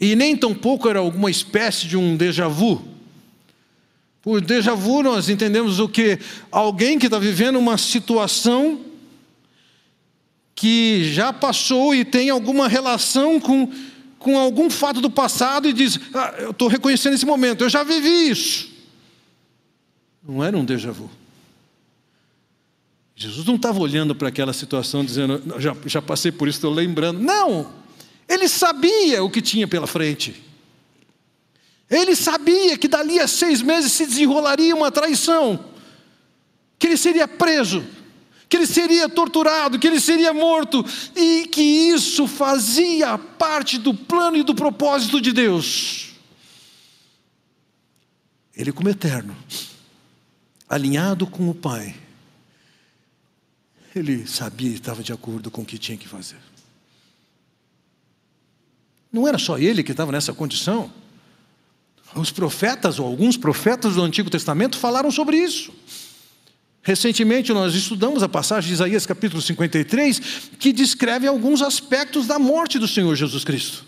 E 0.00 0.14
nem 0.14 0.36
tampouco 0.36 0.88
era 0.88 0.98
alguma 0.98 1.30
espécie 1.30 1.86
de 1.86 1.96
um 1.96 2.16
déjà 2.16 2.46
vu. 2.46 2.86
Por 4.20 4.40
déjà 4.40 4.74
vu 4.74 5.02
nós 5.02 5.28
entendemos 5.28 5.78
o 5.78 5.88
que? 5.88 6.18
Alguém 6.50 6.98
que 6.98 7.06
está 7.06 7.18
vivendo 7.18 7.58
uma 7.58 7.78
situação 7.78 8.84
que 10.54 11.12
já 11.12 11.32
passou 11.32 11.94
e 11.94 12.04
tem 12.04 12.30
alguma 12.30 12.66
relação 12.68 13.38
com, 13.38 13.72
com 14.18 14.36
algum 14.36 14.68
fato 14.68 15.00
do 15.00 15.08
passado 15.08 15.68
e 15.68 15.72
diz: 15.72 15.98
ah, 16.12 16.34
Eu 16.38 16.50
estou 16.50 16.68
reconhecendo 16.68 17.14
esse 17.14 17.24
momento, 17.24 17.62
eu 17.62 17.68
já 17.68 17.84
vivi 17.84 18.28
isso. 18.28 18.68
Não 20.22 20.42
era 20.42 20.56
um 20.58 20.64
déjà 20.64 20.90
vu. 20.90 21.08
Jesus 23.20 23.44
não 23.44 23.56
estava 23.56 23.80
olhando 23.80 24.14
para 24.14 24.28
aquela 24.28 24.52
situação 24.52 25.04
dizendo, 25.04 25.42
já, 25.58 25.76
já 25.84 26.00
passei 26.00 26.30
por 26.30 26.46
isso, 26.46 26.58
estou 26.58 26.72
lembrando. 26.72 27.18
Não! 27.18 27.72
Ele 28.28 28.48
sabia 28.48 29.24
o 29.24 29.28
que 29.28 29.42
tinha 29.42 29.66
pela 29.66 29.88
frente. 29.88 30.40
Ele 31.90 32.14
sabia 32.14 32.78
que 32.78 32.86
dali 32.86 33.18
a 33.18 33.26
seis 33.26 33.60
meses 33.60 33.90
se 33.90 34.06
desenrolaria 34.06 34.76
uma 34.76 34.92
traição, 34.92 35.64
que 36.78 36.86
ele 36.86 36.96
seria 36.96 37.26
preso, 37.26 37.84
que 38.48 38.56
ele 38.56 38.68
seria 38.68 39.08
torturado, 39.08 39.80
que 39.80 39.88
ele 39.88 39.98
seria 39.98 40.32
morto, 40.32 40.84
e 41.16 41.48
que 41.48 41.60
isso 41.60 42.28
fazia 42.28 43.18
parte 43.18 43.78
do 43.78 43.92
plano 43.92 44.36
e 44.36 44.44
do 44.44 44.54
propósito 44.54 45.20
de 45.20 45.32
Deus. 45.32 46.10
Ele, 48.54 48.70
como 48.70 48.88
eterno, 48.88 49.36
alinhado 50.68 51.26
com 51.26 51.50
o 51.50 51.54
Pai, 51.54 51.96
ele 53.98 54.26
sabia 54.26 54.70
e 54.70 54.74
estava 54.74 55.02
de 55.02 55.12
acordo 55.12 55.50
com 55.50 55.62
o 55.62 55.64
que 55.64 55.78
tinha 55.78 55.98
que 55.98 56.08
fazer. 56.08 56.38
Não 59.12 59.26
era 59.26 59.38
só 59.38 59.58
ele 59.58 59.82
que 59.82 59.92
estava 59.92 60.12
nessa 60.12 60.32
condição. 60.32 60.92
Os 62.14 62.30
profetas, 62.30 62.98
ou 62.98 63.06
alguns 63.06 63.36
profetas 63.36 63.94
do 63.94 64.02
Antigo 64.02 64.30
Testamento, 64.30 64.78
falaram 64.78 65.10
sobre 65.10 65.36
isso. 65.36 65.72
Recentemente 66.82 67.52
nós 67.52 67.74
estudamos 67.74 68.22
a 68.22 68.28
passagem 68.28 68.68
de 68.68 68.74
Isaías 68.74 69.04
capítulo 69.04 69.42
53, 69.42 70.20
que 70.58 70.72
descreve 70.72 71.26
alguns 71.26 71.60
aspectos 71.60 72.26
da 72.26 72.38
morte 72.38 72.78
do 72.78 72.88
Senhor 72.88 73.14
Jesus 73.14 73.44
Cristo. 73.44 73.84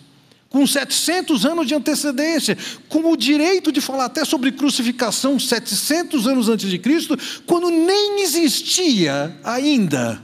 Com 0.50 0.66
700 0.66 1.46
anos 1.46 1.66
de 1.66 1.74
antecedência, 1.74 2.58
com 2.88 3.10
o 3.10 3.16
direito 3.16 3.72
de 3.72 3.80
falar 3.80 4.04
até 4.04 4.24
sobre 4.26 4.52
crucificação 4.52 5.38
700 5.38 6.26
anos 6.26 6.50
antes 6.50 6.68
de 6.68 6.78
Cristo, 6.78 7.16
quando 7.46 7.70
nem 7.70 8.20
existia 8.20 9.38
ainda 9.42 10.22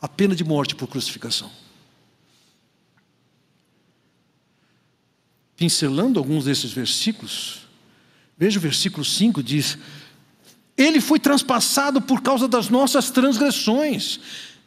a 0.00 0.08
pena 0.08 0.34
de 0.34 0.42
morte 0.42 0.74
por 0.74 0.88
crucificação. 0.88 1.50
pincelando 5.56 6.18
alguns 6.18 6.44
desses 6.44 6.70
versículos, 6.72 7.60
veja 8.36 8.58
o 8.58 8.62
versículo 8.62 9.04
5: 9.04 9.42
diz: 9.42 9.78
Ele 10.76 11.00
foi 11.00 11.18
transpassado 11.18 12.00
por 12.00 12.20
causa 12.20 12.46
das 12.46 12.68
nossas 12.68 13.10
transgressões. 13.10 14.20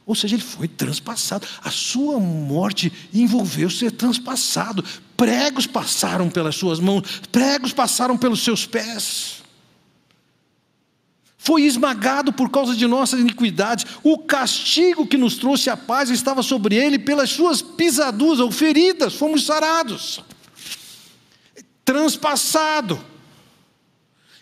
Ou 0.09 0.15
seja, 0.15 0.35
ele 0.35 0.41
foi 0.41 0.67
transpassado. 0.67 1.45
A 1.63 1.69
sua 1.69 2.19
morte 2.19 2.91
envolveu 3.13 3.69
ser 3.69 3.91
transpassado. 3.91 4.83
Pregos 5.15 5.67
passaram 5.67 6.31
pelas 6.31 6.55
suas 6.55 6.79
mãos, 6.79 7.21
pregos 7.31 7.73
passaram 7.73 8.17
pelos 8.17 8.43
seus 8.43 8.65
pés. 8.65 9.43
Foi 11.37 11.61
esmagado 11.61 12.33
por 12.33 12.49
causa 12.49 12.75
de 12.75 12.87
nossas 12.87 13.19
iniquidades. 13.19 13.85
O 14.01 14.17
castigo 14.17 15.05
que 15.05 15.17
nos 15.17 15.35
trouxe 15.35 15.69
a 15.69 15.77
paz 15.77 16.09
estava 16.09 16.41
sobre 16.41 16.75
ele, 16.75 16.97
pelas 16.97 17.29
suas 17.29 17.61
pisaduras 17.61 18.39
ou 18.39 18.51
feridas, 18.51 19.13
fomos 19.13 19.45
sarados 19.45 20.23
transpassado, 21.89 23.03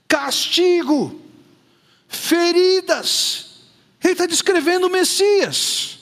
castigo, 0.06 1.21
feridas. 2.10 3.47
Ele 4.04 4.14
está 4.14 4.26
descrevendo 4.26 4.88
o 4.88 4.92
Messias. 4.92 5.98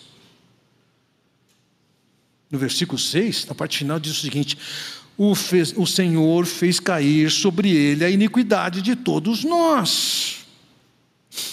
No 2.52 2.60
versículo 2.60 2.98
6, 3.00 3.48
na 3.48 3.56
parte 3.56 3.80
final, 3.80 4.00
diz 4.00 4.18
o 4.18 4.22
seguinte: 4.22 4.58
o, 5.18 5.34
fez, 5.34 5.74
o 5.76 5.86
Senhor 5.86 6.46
fez 6.46 6.80
cair 6.80 7.32
sobre 7.32 7.70
ele 7.70 8.04
a 8.04 8.10
iniquidade 8.10 8.82
de 8.82 8.96
todos 8.96 9.44
nós. 9.44 10.46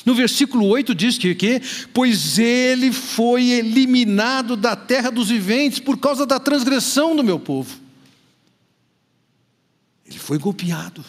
No 0.05 0.15
versículo 0.15 0.67
8 0.67 0.95
diz 0.95 1.19
que, 1.19 1.35
que 1.35 1.61
pois 1.93 2.39
ele 2.39 2.93
foi 2.93 3.51
eliminado 3.51 4.57
da 4.57 4.77
terra 4.77 5.11
dos 5.11 5.29
viventes 5.29 5.81
por 5.81 5.99
causa 5.99 6.25
da 6.25 6.39
transgressão 6.39 7.17
do 7.17 7.25
meu 7.25 7.39
povo. 7.39 7.81
Ele 10.07 10.19
foi 10.19 10.39
golpeado. 10.39 11.05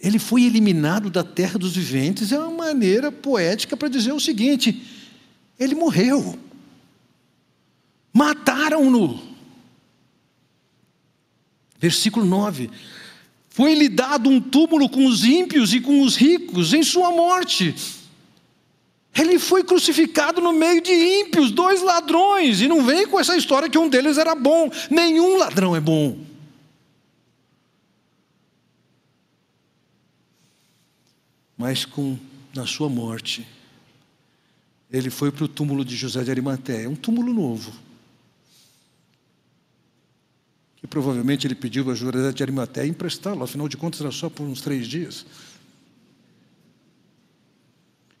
Ele 0.00 0.18
foi 0.18 0.44
eliminado 0.44 1.10
da 1.10 1.24
terra 1.24 1.58
dos 1.58 1.74
viventes. 1.74 2.30
É 2.30 2.38
uma 2.38 2.66
maneira 2.66 3.10
poética 3.10 3.76
para 3.76 3.88
dizer 3.88 4.12
o 4.12 4.20
seguinte: 4.20 4.82
ele 5.58 5.74
morreu. 5.74 6.38
Mataram-no. 8.12 9.20
Versículo 11.78 12.24
9: 12.24 12.70
Foi-lhe 13.48 13.88
dado 13.88 14.30
um 14.30 14.40
túmulo 14.40 14.88
com 14.88 15.06
os 15.06 15.24
ímpios 15.24 15.74
e 15.74 15.80
com 15.80 16.02
os 16.02 16.16
ricos 16.16 16.72
em 16.72 16.82
sua 16.82 17.10
morte. 17.10 17.74
Ele 19.16 19.38
foi 19.38 19.64
crucificado 19.64 20.40
no 20.40 20.52
meio 20.52 20.80
de 20.80 20.92
ímpios, 20.92 21.50
dois 21.50 21.82
ladrões, 21.82 22.60
e 22.60 22.68
não 22.68 22.84
vem 22.84 23.04
com 23.06 23.18
essa 23.18 23.36
história 23.36 23.68
que 23.68 23.78
um 23.78 23.88
deles 23.88 24.16
era 24.16 24.34
bom. 24.34 24.70
Nenhum 24.88 25.36
ladrão 25.36 25.74
é 25.74 25.80
bom. 25.80 26.27
Mas 31.58 31.84
com 31.84 32.16
na 32.54 32.64
sua 32.64 32.88
morte, 32.88 33.46
ele 34.90 35.10
foi 35.10 35.30
para 35.32 35.44
o 35.44 35.48
túmulo 35.48 35.84
de 35.84 35.96
José 35.96 36.22
de 36.22 36.30
Arimateia, 36.30 36.88
um 36.88 36.94
túmulo 36.94 37.34
novo. 37.34 37.72
Que 40.76 40.86
provavelmente 40.86 41.46
ele 41.46 41.56
pediu 41.56 41.90
a 41.90 41.94
José 41.94 42.32
de 42.32 42.42
Arimateia 42.42 42.86
emprestá-lo, 42.86 43.42
afinal 43.42 43.68
de 43.68 43.76
contas 43.76 44.00
era 44.00 44.12
só 44.12 44.30
por 44.30 44.44
uns 44.44 44.60
três 44.60 44.86
dias. 44.86 45.26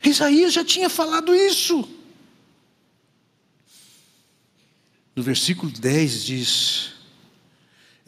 Isaías 0.04 0.52
já 0.52 0.64
tinha 0.64 0.90
falado 0.90 1.34
isso. 1.34 1.88
No 5.14 5.22
versículo 5.22 5.70
10 5.70 6.24
diz: 6.24 6.97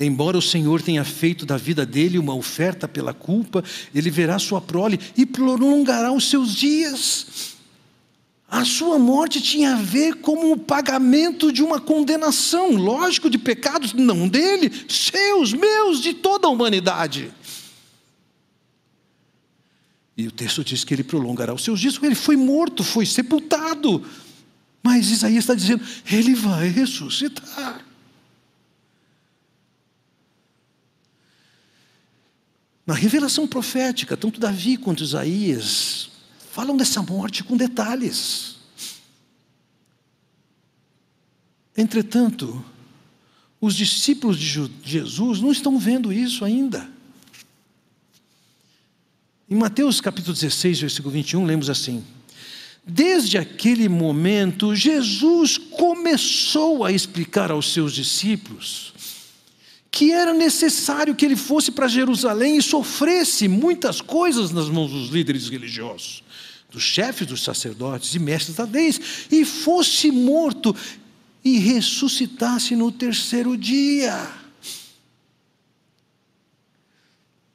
Embora 0.02 0.38
o 0.38 0.42
Senhor 0.42 0.80
tenha 0.80 1.04
feito 1.04 1.44
da 1.44 1.58
vida 1.58 1.84
dele 1.84 2.18
uma 2.18 2.34
oferta 2.34 2.88
pela 2.88 3.12
culpa, 3.12 3.62
ele 3.94 4.10
verá 4.10 4.38
sua 4.38 4.58
prole 4.58 4.98
e 5.14 5.26
prolongará 5.26 6.10
os 6.10 6.30
seus 6.30 6.54
dias. 6.54 7.50
A 8.48 8.64
sua 8.64 8.98
morte 8.98 9.42
tinha 9.42 9.74
a 9.74 9.82
ver 9.82 10.14
com 10.16 10.52
o 10.52 10.56
pagamento 10.56 11.52
de 11.52 11.62
uma 11.62 11.78
condenação, 11.78 12.72
lógico, 12.72 13.28
de 13.28 13.36
pecados, 13.36 13.92
não 13.92 14.26
dele, 14.26 14.72
seus, 14.88 15.52
meus, 15.52 16.00
de 16.00 16.14
toda 16.14 16.48
a 16.48 16.50
humanidade. 16.50 17.30
E 20.16 20.26
o 20.26 20.30
texto 20.30 20.64
diz 20.64 20.82
que 20.82 20.94
ele 20.94 21.04
prolongará 21.04 21.52
os 21.52 21.62
seus 21.62 21.78
dias, 21.78 21.98
ele 22.02 22.14
foi 22.14 22.36
morto, 22.36 22.82
foi 22.82 23.04
sepultado. 23.04 24.02
Mas 24.82 25.10
Isaías 25.10 25.44
está 25.44 25.54
dizendo, 25.54 25.84
ele 26.10 26.34
vai 26.34 26.68
ressuscitar. 26.68 27.89
Na 32.90 32.96
revelação 32.96 33.46
profética, 33.46 34.16
tanto 34.16 34.40
Davi 34.40 34.76
quanto 34.76 35.04
Isaías 35.04 36.10
falam 36.50 36.76
dessa 36.76 37.00
morte 37.00 37.44
com 37.44 37.56
detalhes. 37.56 38.56
Entretanto, 41.76 42.64
os 43.60 43.76
discípulos 43.76 44.36
de 44.36 44.68
Jesus 44.82 45.40
não 45.40 45.52
estão 45.52 45.78
vendo 45.78 46.12
isso 46.12 46.44
ainda. 46.44 46.90
Em 49.48 49.54
Mateus 49.54 50.00
capítulo 50.00 50.34
16, 50.34 50.80
versículo 50.80 51.12
21, 51.12 51.44
lemos 51.44 51.70
assim: 51.70 52.04
Desde 52.84 53.38
aquele 53.38 53.88
momento, 53.88 54.74
Jesus 54.74 55.56
começou 55.56 56.84
a 56.84 56.90
explicar 56.90 57.52
aos 57.52 57.72
seus 57.72 57.92
discípulos 57.92 59.19
que 60.00 60.12
era 60.12 60.32
necessário 60.32 61.14
que 61.14 61.26
ele 61.26 61.36
fosse 61.36 61.70
para 61.70 61.86
Jerusalém 61.86 62.56
e 62.56 62.62
sofresse 62.62 63.46
muitas 63.46 64.00
coisas 64.00 64.50
nas 64.50 64.66
mãos 64.66 64.90
dos 64.90 65.10
líderes 65.10 65.50
religiosos, 65.50 66.24
dos 66.70 66.82
chefes 66.82 67.26
dos 67.26 67.44
sacerdotes 67.44 68.14
e 68.14 68.18
mestres 68.18 68.56
da 68.56 68.64
lei, 68.64 68.94
e 69.30 69.44
fosse 69.44 70.10
morto 70.10 70.74
e 71.44 71.58
ressuscitasse 71.58 72.74
no 72.74 72.90
terceiro 72.90 73.58
dia. 73.58 74.26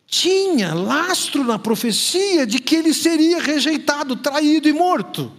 Tinha 0.06 0.76
lastro 0.76 1.44
na 1.44 1.58
profecia 1.58 2.46
de 2.46 2.60
que 2.60 2.76
ele 2.76 2.94
seria 2.94 3.42
rejeitado, 3.42 4.16
traído 4.18 4.68
e 4.68 4.72
morto. 4.72 5.32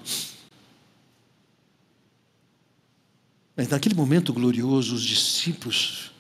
Mas 3.57 3.69
naquele 3.69 3.95
momento 3.95 4.33
glorioso, 4.33 4.97
os 4.97 5.05
discípulos 5.05 6.16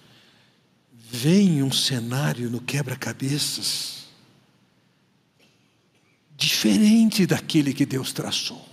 vem 1.10 1.62
um 1.62 1.72
cenário 1.72 2.50
no 2.50 2.60
quebra-cabeças 2.60 3.96
diferente 6.36 7.26
daquele 7.26 7.72
que 7.72 7.86
Deus 7.86 8.12
traçou. 8.12 8.64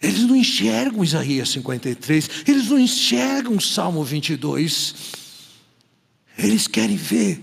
Eles 0.00 0.22
não 0.24 0.36
enxergam 0.36 1.02
Isaías 1.02 1.48
53, 1.50 2.30
eles 2.46 2.68
não 2.68 2.78
enxergam 2.78 3.58
Salmo 3.58 4.04
22. 4.04 4.94
Eles 6.36 6.68
querem 6.68 6.96
ver 6.96 7.42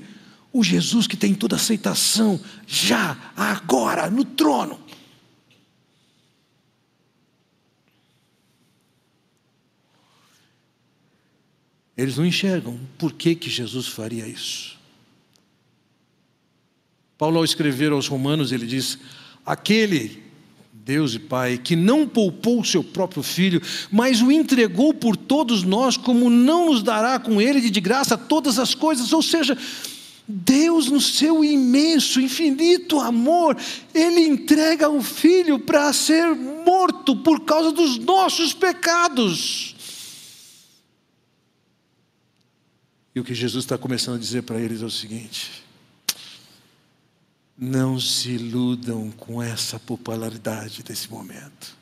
o 0.52 0.64
Jesus 0.64 1.08
que 1.08 1.18
tem 1.18 1.34
toda 1.34 1.56
aceitação, 1.56 2.40
já, 2.68 3.18
agora, 3.36 4.10
no 4.10 4.24
trono. 4.24 4.80
Eles 12.04 12.18
não 12.18 12.26
enxergam 12.26 12.78
por 12.98 13.14
que, 13.14 13.34
que 13.34 13.50
Jesus 13.50 13.88
faria 13.88 14.28
isso. 14.28 14.78
Paulo, 17.18 17.38
ao 17.38 17.46
escrever 17.46 17.94
aos 17.94 18.08
Romanos, 18.08 18.52
ele 18.52 18.68
diz: 18.68 19.00
Aquele 19.46 20.22
Deus 20.74 21.16
e 21.16 21.20
Pai, 21.20 21.58
que 21.58 21.78
não 21.78 22.06
poupou 22.06 22.60
o 22.60 22.66
seu 22.66 22.84
próprio 22.84 23.24
filho, 23.24 23.62
mas 23.90 24.22
o 24.22 24.30
entregou 24.30 24.94
por 24.94 25.16
todos 25.16 25.64
nós, 25.64 25.96
como 25.96 26.30
não 26.30 26.74
nos 26.74 26.84
dará 26.84 27.18
com 27.18 27.42
ele 27.42 27.62
de 27.70 27.80
graça 27.80 28.18
todas 28.18 28.60
as 28.60 28.76
coisas? 28.76 29.14
Ou 29.14 29.22
seja, 29.22 29.58
Deus, 30.28 30.88
no 30.90 31.00
seu 31.00 31.42
imenso, 31.42 32.20
infinito 32.20 33.00
amor, 33.00 33.56
Ele 33.94 34.28
entrega 34.28 34.90
o 34.90 35.02
filho 35.02 35.58
para 35.58 35.94
ser 35.94 36.36
morto 36.36 37.16
por 37.16 37.46
causa 37.46 37.72
dos 37.72 37.98
nossos 37.98 38.54
pecados. 38.54 39.73
E 43.16 43.20
o 43.20 43.24
que 43.24 43.36
Jesus 43.36 43.64
está 43.66 43.78
começando 43.78 44.16
a 44.16 44.20
dizer 44.20 44.44
para 44.44 44.60
eles 44.60 44.82
é 44.82 44.86
o 44.86 44.90
seguinte: 44.90 45.64
não 47.58 48.00
se 48.00 48.30
iludam 48.30 49.12
com 49.12 49.42
essa 49.42 49.80
popularidade 49.80 50.82
desse 50.82 51.10
momento. 51.10 51.78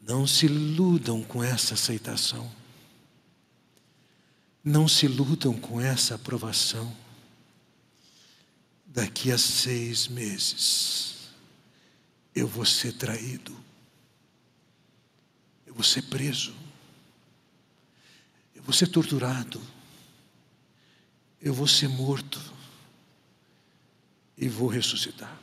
Não 0.00 0.26
se 0.26 0.46
iludam 0.46 1.22
com 1.22 1.44
essa 1.44 1.74
aceitação. 1.74 2.50
Não 4.64 4.88
se 4.88 5.06
iludam 5.06 5.54
com 5.54 5.80
essa 5.80 6.14
aprovação. 6.14 6.92
Daqui 8.86 9.30
a 9.30 9.38
seis 9.38 10.08
meses, 10.08 11.30
eu 12.34 12.46
vou 12.46 12.64
ser 12.64 12.92
traído, 12.92 13.56
eu 15.66 15.72
vou 15.72 15.82
ser 15.82 16.02
preso 16.02 16.61
eu 18.62 18.66
vou 18.66 18.72
ser 18.72 18.86
torturado, 18.86 19.60
eu 21.42 21.52
vou 21.52 21.66
ser 21.66 21.88
morto 21.88 22.40
e 24.38 24.48
vou 24.48 24.68
ressuscitar. 24.68 25.36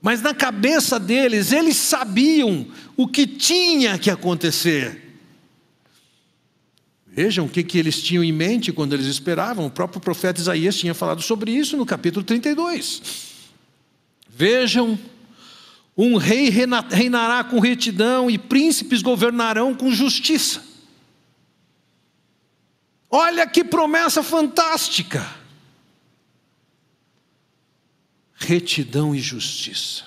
Mas 0.00 0.22
na 0.22 0.34
cabeça 0.34 0.98
deles, 0.98 1.52
eles 1.52 1.76
sabiam 1.76 2.66
o 2.96 3.06
que 3.06 3.26
tinha 3.26 3.98
que 3.98 4.10
acontecer. 4.10 5.20
Vejam 7.06 7.44
o 7.44 7.48
que, 7.48 7.62
que 7.62 7.76
eles 7.76 8.02
tinham 8.02 8.24
em 8.24 8.32
mente 8.32 8.72
quando 8.72 8.94
eles 8.94 9.06
esperavam. 9.06 9.66
O 9.66 9.70
próprio 9.70 10.00
profeta 10.00 10.40
Isaías 10.40 10.76
tinha 10.76 10.94
falado 10.94 11.20
sobre 11.20 11.52
isso 11.52 11.76
no 11.76 11.84
capítulo 11.84 12.24
32. 12.24 13.02
Vejam, 14.26 14.98
um 15.94 16.16
rei 16.16 16.48
reinará 16.48 17.44
com 17.44 17.60
retidão 17.60 18.30
e 18.30 18.38
príncipes 18.38 19.02
governarão 19.02 19.74
com 19.74 19.90
justiça. 19.90 20.71
Olha 23.14 23.46
que 23.46 23.62
promessa 23.62 24.22
fantástica! 24.22 25.22
Retidão 28.34 29.14
e 29.14 29.20
justiça. 29.20 30.04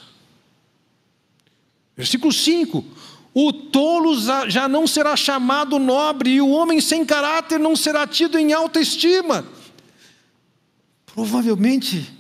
Versículo 1.96 2.34
5: 2.34 2.84
O 3.32 3.54
tolo 3.54 4.16
já 4.50 4.68
não 4.68 4.88
será 4.88 5.16
chamado 5.16 5.78
nobre, 5.78 6.32
e 6.32 6.42
o 6.42 6.50
homem 6.50 6.82
sem 6.82 7.06
caráter 7.06 7.60
não 7.60 7.76
será 7.76 8.08
tido 8.08 8.40
em 8.40 8.52
alta 8.52 8.82
estima. 8.82 9.48
Provavelmente, 11.06 12.12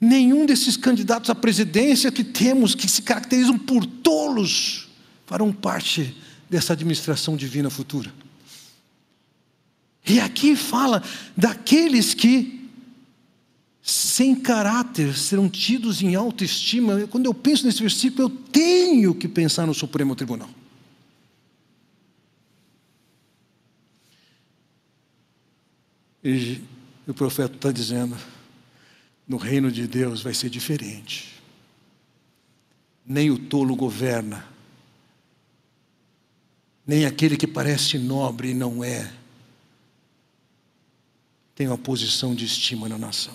nenhum 0.00 0.46
desses 0.46 0.76
candidatos 0.76 1.28
à 1.28 1.34
presidência 1.34 2.12
que 2.12 2.22
temos, 2.22 2.72
que 2.72 2.88
se 2.88 3.02
caracterizam 3.02 3.58
por 3.58 3.84
tolos, 3.84 4.88
farão 5.26 5.52
parte 5.52 6.16
dessa 6.48 6.72
administração 6.72 7.36
divina 7.36 7.68
futura. 7.68 8.25
E 10.06 10.20
aqui 10.20 10.54
fala 10.54 11.02
daqueles 11.36 12.14
que, 12.14 12.70
sem 13.82 14.36
caráter, 14.36 15.16
serão 15.16 15.48
tidos 15.48 16.00
em 16.00 16.14
autoestima. 16.14 17.08
Quando 17.08 17.26
eu 17.26 17.34
penso 17.34 17.66
nesse 17.66 17.80
versículo, 17.80 18.28
eu 18.28 18.30
tenho 18.30 19.14
que 19.14 19.26
pensar 19.26 19.66
no 19.66 19.74
Supremo 19.74 20.14
Tribunal. 20.14 20.48
E 26.22 26.60
o 27.06 27.12
profeta 27.12 27.56
está 27.56 27.72
dizendo: 27.72 28.16
no 29.26 29.36
reino 29.36 29.72
de 29.72 29.88
Deus 29.88 30.22
vai 30.22 30.34
ser 30.34 30.50
diferente. 30.50 31.34
Nem 33.04 33.30
o 33.30 33.38
tolo 33.38 33.74
governa, 33.74 34.44
nem 36.86 37.06
aquele 37.06 37.36
que 37.36 37.46
parece 37.46 37.98
nobre 37.98 38.50
e 38.50 38.54
não 38.54 38.82
é 38.82 39.12
tem 41.56 41.66
uma 41.66 41.78
posição 41.78 42.34
de 42.34 42.44
estima 42.44 42.86
na 42.86 42.98
nação. 42.98 43.34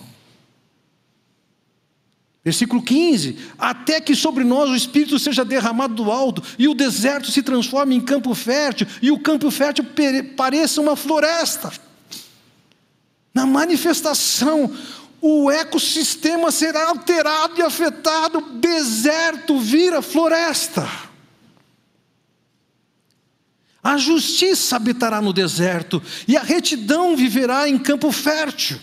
Versículo 2.44 2.80
15: 2.80 3.36
Até 3.58 4.00
que 4.00 4.14
sobre 4.14 4.44
nós 4.44 4.70
o 4.70 4.76
Espírito 4.76 5.18
seja 5.18 5.44
derramado 5.44 5.94
do 5.94 6.10
alto, 6.10 6.42
e 6.56 6.68
o 6.68 6.74
deserto 6.74 7.30
se 7.30 7.42
transforme 7.42 7.96
em 7.96 8.00
campo 8.00 8.32
fértil, 8.34 8.86
e 9.02 9.10
o 9.10 9.18
campo 9.18 9.50
fértil 9.50 9.84
pareça 10.36 10.80
uma 10.80 10.96
floresta. 10.96 11.72
Na 13.34 13.44
manifestação, 13.44 14.72
o 15.20 15.50
ecossistema 15.50 16.52
será 16.52 16.90
alterado 16.90 17.58
e 17.58 17.62
afetado, 17.62 18.40
deserto 18.60 19.58
vira 19.58 20.00
floresta. 20.00 20.88
A 23.82 23.98
justiça 23.98 24.76
habitará 24.76 25.20
no 25.20 25.32
deserto, 25.32 26.00
e 26.28 26.36
a 26.36 26.42
retidão 26.42 27.16
viverá 27.16 27.68
em 27.68 27.78
campo 27.78 28.12
fértil. 28.12 28.78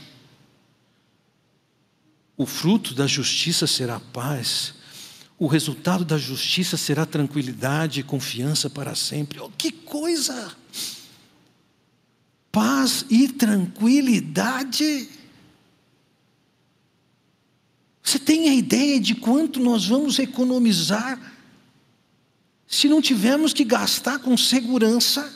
O 2.36 2.46
fruto 2.46 2.94
da 2.94 3.08
justiça 3.08 3.66
será 3.66 4.00
paz, 4.00 4.74
o 5.38 5.48
resultado 5.48 6.04
da 6.04 6.18
justiça 6.18 6.76
será 6.76 7.06
tranquilidade 7.06 8.02
e 8.02 8.04
confiança 8.04 8.70
para 8.70 8.94
sempre. 8.94 9.40
Oh, 9.40 9.50
que 9.50 9.72
coisa! 9.72 10.54
Paz 12.52 13.06
e 13.10 13.30
tranquilidade. 13.30 15.08
Você 18.04 18.20
tem 18.20 18.50
a 18.50 18.54
ideia 18.54 19.00
de 19.00 19.16
quanto 19.16 19.62
nós 19.62 19.86
vamos 19.86 20.20
economizar 20.20 21.39
se 22.70 22.88
não 22.88 23.02
tivermos 23.02 23.52
que 23.52 23.64
gastar 23.64 24.20
com 24.20 24.38
segurança? 24.38 25.36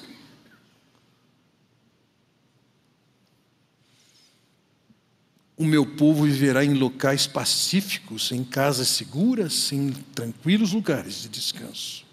O 5.57 5.65
meu 5.65 5.83
povo 5.83 6.25
viverá 6.25 6.63
em 6.63 6.75
locais 6.75 7.25
pacíficos, 7.25 8.31
em 8.31 8.43
casas 8.43 8.89
seguras, 8.89 9.71
em 9.71 9.91
tranquilos 10.13 10.73
lugares 10.73 11.23
de 11.23 11.29
descanso. 11.29 12.05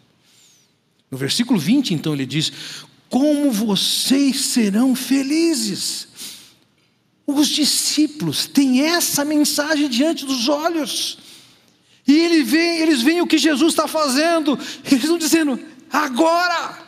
No 1.10 1.18
versículo 1.18 1.58
20, 1.58 1.92
então, 1.92 2.14
ele 2.14 2.24
diz: 2.24 2.50
Como 3.10 3.52
vocês 3.52 4.40
serão 4.40 4.94
felizes. 4.96 6.08
Os 7.26 7.48
discípulos 7.48 8.46
têm 8.46 8.82
essa 8.82 9.24
mensagem 9.24 9.88
diante 9.88 10.24
dos 10.24 10.48
olhos. 10.48 11.29
E 12.06 12.18
ele 12.18 12.42
vê, 12.42 12.80
eles 12.80 13.02
veem 13.02 13.20
o 13.20 13.26
que 13.26 13.38
Jesus 13.38 13.72
está 13.72 13.86
fazendo, 13.86 14.58
eles 14.84 15.02
estão 15.02 15.18
dizendo: 15.18 15.60
agora, 15.90 16.78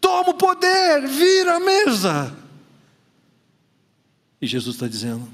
toma 0.00 0.30
o 0.30 0.34
poder, 0.34 1.06
vira 1.06 1.56
a 1.56 1.60
mesa. 1.60 2.36
E 4.40 4.46
Jesus 4.46 4.76
está 4.76 4.86
dizendo: 4.86 5.28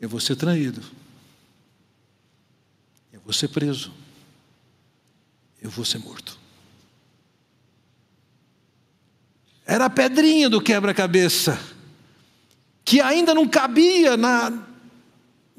eu 0.00 0.08
vou 0.08 0.20
ser 0.20 0.36
traído, 0.36 0.82
eu 3.12 3.20
vou 3.20 3.32
ser 3.32 3.48
preso, 3.48 3.92
eu 5.60 5.70
vou 5.70 5.84
ser 5.84 5.98
morto. 5.98 6.38
Era 9.66 9.84
a 9.84 9.90
pedrinha 9.90 10.48
do 10.48 10.60
quebra-cabeça, 10.60 11.60
que 12.84 13.00
ainda 13.00 13.34
não 13.34 13.46
cabia 13.46 14.16
na, 14.16 14.50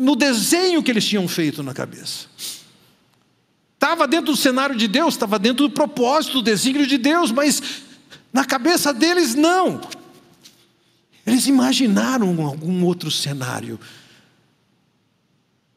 no 0.02 0.16
desenho 0.16 0.82
que 0.82 0.90
eles 0.90 1.06
tinham 1.06 1.28
feito 1.28 1.62
na 1.62 1.76
cabeça. 1.76 2.26
Estava 3.76 4.08
dentro 4.08 4.32
do 4.32 4.38
cenário 4.38 4.76
de 4.76 4.88
Deus, 4.88 5.14
estava 5.14 5.38
dentro 5.38 5.68
do 5.68 5.74
propósito, 5.74 6.34
do 6.34 6.42
desígnio 6.42 6.88
de 6.88 6.98
Deus, 6.98 7.32
mas 7.32 7.62
na 8.34 8.44
cabeça 8.44 8.92
deles 8.92 9.36
não. 9.36 9.80
Eles 11.26 11.46
imaginaram 11.46 12.44
algum 12.44 12.84
outro 12.84 13.12
cenário, 13.12 13.80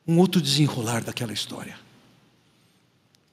um 0.09 0.19
outro 0.19 0.41
desenrolar 0.41 1.05
daquela 1.05 1.33
história. 1.33 1.77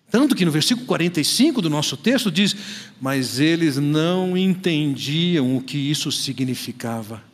Tanto 0.09 0.35
que 0.35 0.43
no 0.43 0.51
versículo 0.51 0.85
45 0.87 1.61
do 1.61 1.69
nosso 1.69 1.95
texto 1.95 2.29
diz: 2.29 2.53
Mas 2.99 3.39
eles 3.39 3.77
não 3.77 4.35
entendiam 4.35 5.55
o 5.55 5.61
que 5.61 5.77
isso 5.77 6.11
significava. 6.11 7.30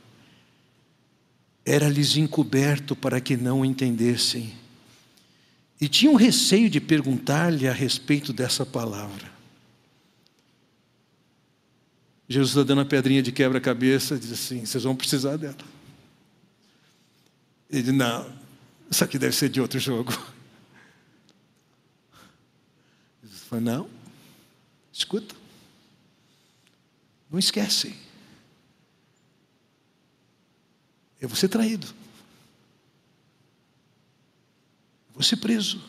Era-lhes 1.69 2.15
encoberto 2.15 2.95
para 2.95 3.19
que 3.19 3.35
não 3.35 3.65
entendessem. 3.65 4.53
E 5.81 5.89
tinham 5.89 6.15
receio 6.15 6.69
de 6.69 6.79
perguntar-lhe 6.79 7.67
a 7.67 7.73
respeito 7.73 8.31
dessa 8.31 8.65
palavra. 8.65 9.29
Jesus 12.29 12.51
está 12.51 12.63
dando 12.63 12.79
a 12.79 12.85
pedrinha 12.85 13.21
de 13.21 13.33
quebra-cabeça, 13.33 14.17
diz 14.17 14.31
assim: 14.31 14.65
vocês 14.65 14.85
vão 14.85 14.95
precisar 14.95 15.35
dela. 15.35 15.57
Ele 17.69 17.83
diz: 17.83 17.93
não, 17.93 18.33
isso 18.89 19.03
aqui 19.03 19.19
deve 19.19 19.35
ser 19.35 19.49
de 19.49 19.59
outro 19.59 19.77
jogo. 19.77 20.13
Jesus 23.21 23.41
fala: 23.41 23.61
não, 23.61 23.89
escuta, 24.93 25.35
não 27.29 27.37
esquece. 27.37 28.06
Eu 31.19 31.27
vou 31.27 31.35
ser 31.35 31.47
traído. 31.47 31.87
Eu 35.09 35.15
vou 35.15 35.23
ser 35.23 35.37
preso. 35.37 35.81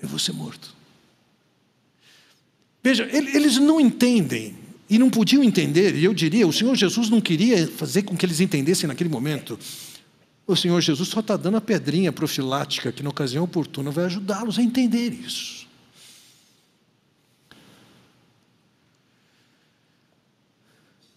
Eu 0.00 0.08
vou 0.08 0.18
ser 0.18 0.32
morto. 0.32 0.74
Veja, 2.82 3.08
eles 3.10 3.58
não 3.58 3.80
entendem 3.80 4.56
e 4.88 4.98
não 4.98 5.10
podiam 5.10 5.42
entender, 5.42 5.96
e 5.96 6.04
eu 6.04 6.14
diria, 6.14 6.46
o 6.46 6.52
Senhor 6.52 6.76
Jesus 6.76 7.10
não 7.10 7.20
queria 7.20 7.66
fazer 7.66 8.02
com 8.02 8.16
que 8.16 8.24
eles 8.24 8.38
entendessem 8.38 8.86
naquele 8.86 9.10
momento. 9.10 9.58
O 10.46 10.54
Senhor 10.54 10.80
Jesus 10.80 11.08
só 11.08 11.18
está 11.18 11.36
dando 11.36 11.56
a 11.56 11.60
pedrinha 11.60 12.12
profilática 12.12 12.92
que, 12.92 13.02
na 13.02 13.10
ocasião 13.10 13.42
oportuna, 13.42 13.90
vai 13.90 14.04
ajudá-los 14.04 14.58
a 14.60 14.62
entender 14.62 15.12
isso. 15.12 15.65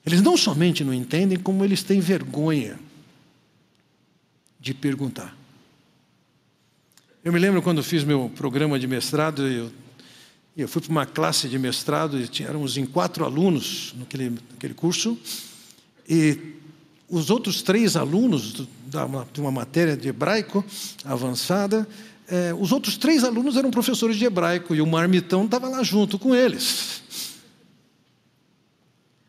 Eles 0.10 0.24
não 0.24 0.36
somente 0.36 0.84
não 0.84 0.92
entendem, 0.92 1.38
como 1.38 1.64
eles 1.64 1.84
têm 1.84 2.00
vergonha 2.00 2.80
de 4.60 4.74
perguntar. 4.74 5.38
Eu 7.24 7.32
me 7.32 7.38
lembro 7.38 7.62
quando 7.62 7.84
fiz 7.84 8.04
meu 8.04 8.28
programa 8.36 8.80
de 8.80 8.88
mestrado, 8.88 9.48
eu, 9.48 9.72
eu 10.58 10.68
fui 10.68 10.82
para 10.82 10.90
uma 10.90 11.06
classe 11.06 11.48
de 11.48 11.60
mestrado, 11.60 12.20
e 12.20 12.44
éramos 12.44 12.76
em 12.76 12.88
quatro 12.88 13.24
alunos 13.24 13.94
naquele, 14.00 14.32
naquele 14.52 14.74
curso, 14.74 15.16
e 16.10 16.56
os 17.08 17.30
outros 17.30 17.62
três 17.62 17.96
alunos 17.96 18.66
de 18.88 19.40
uma 19.40 19.52
matéria 19.52 19.96
de 19.96 20.08
hebraico 20.08 20.66
avançada, 21.06 21.88
eh, 22.28 22.52
os 22.60 22.72
outros 22.72 22.98
três 22.98 23.24
alunos 23.24 23.58
eram 23.58 23.70
professores 23.70 24.18
de 24.18 24.26
hebraico 24.26 24.74
e 24.74 24.82
o 24.82 24.88
marmitão 24.88 25.46
estava 25.46 25.70
lá 25.70 25.84
junto 25.84 26.18
com 26.18 26.34
eles. 26.34 27.04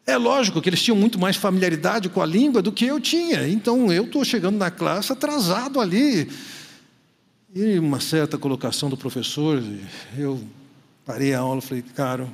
É 0.06 0.16
lógico 0.16 0.60
que 0.60 0.68
eles 0.68 0.82
tinham 0.82 0.96
muito 0.96 1.18
mais 1.18 1.36
familiaridade 1.36 2.08
com 2.08 2.20
a 2.20 2.26
língua 2.26 2.60
do 2.60 2.72
que 2.72 2.84
eu 2.84 3.00
tinha, 3.00 3.46
então 3.46 3.92
eu 3.92 4.04
estou 4.04 4.24
chegando 4.24 4.56
na 4.56 4.70
classe 4.70 5.12
atrasado 5.12 5.80
ali. 5.80 6.30
E 7.54 7.78
uma 7.78 8.00
certa 8.00 8.38
colocação 8.38 8.88
do 8.88 8.96
professor, 8.96 9.62
eu 10.16 10.42
parei 11.04 11.34
a 11.34 11.40
aula 11.40 11.58
e 11.58 11.62
falei, 11.62 11.82
caro, 11.94 12.30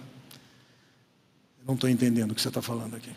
não 1.67 1.75
estou 1.75 1.91
entendendo 1.91 2.31
o 2.31 2.35
que 2.35 2.41
você 2.41 2.49
está 2.49 2.63
falando 2.63 2.97
aqui. 2.97 3.11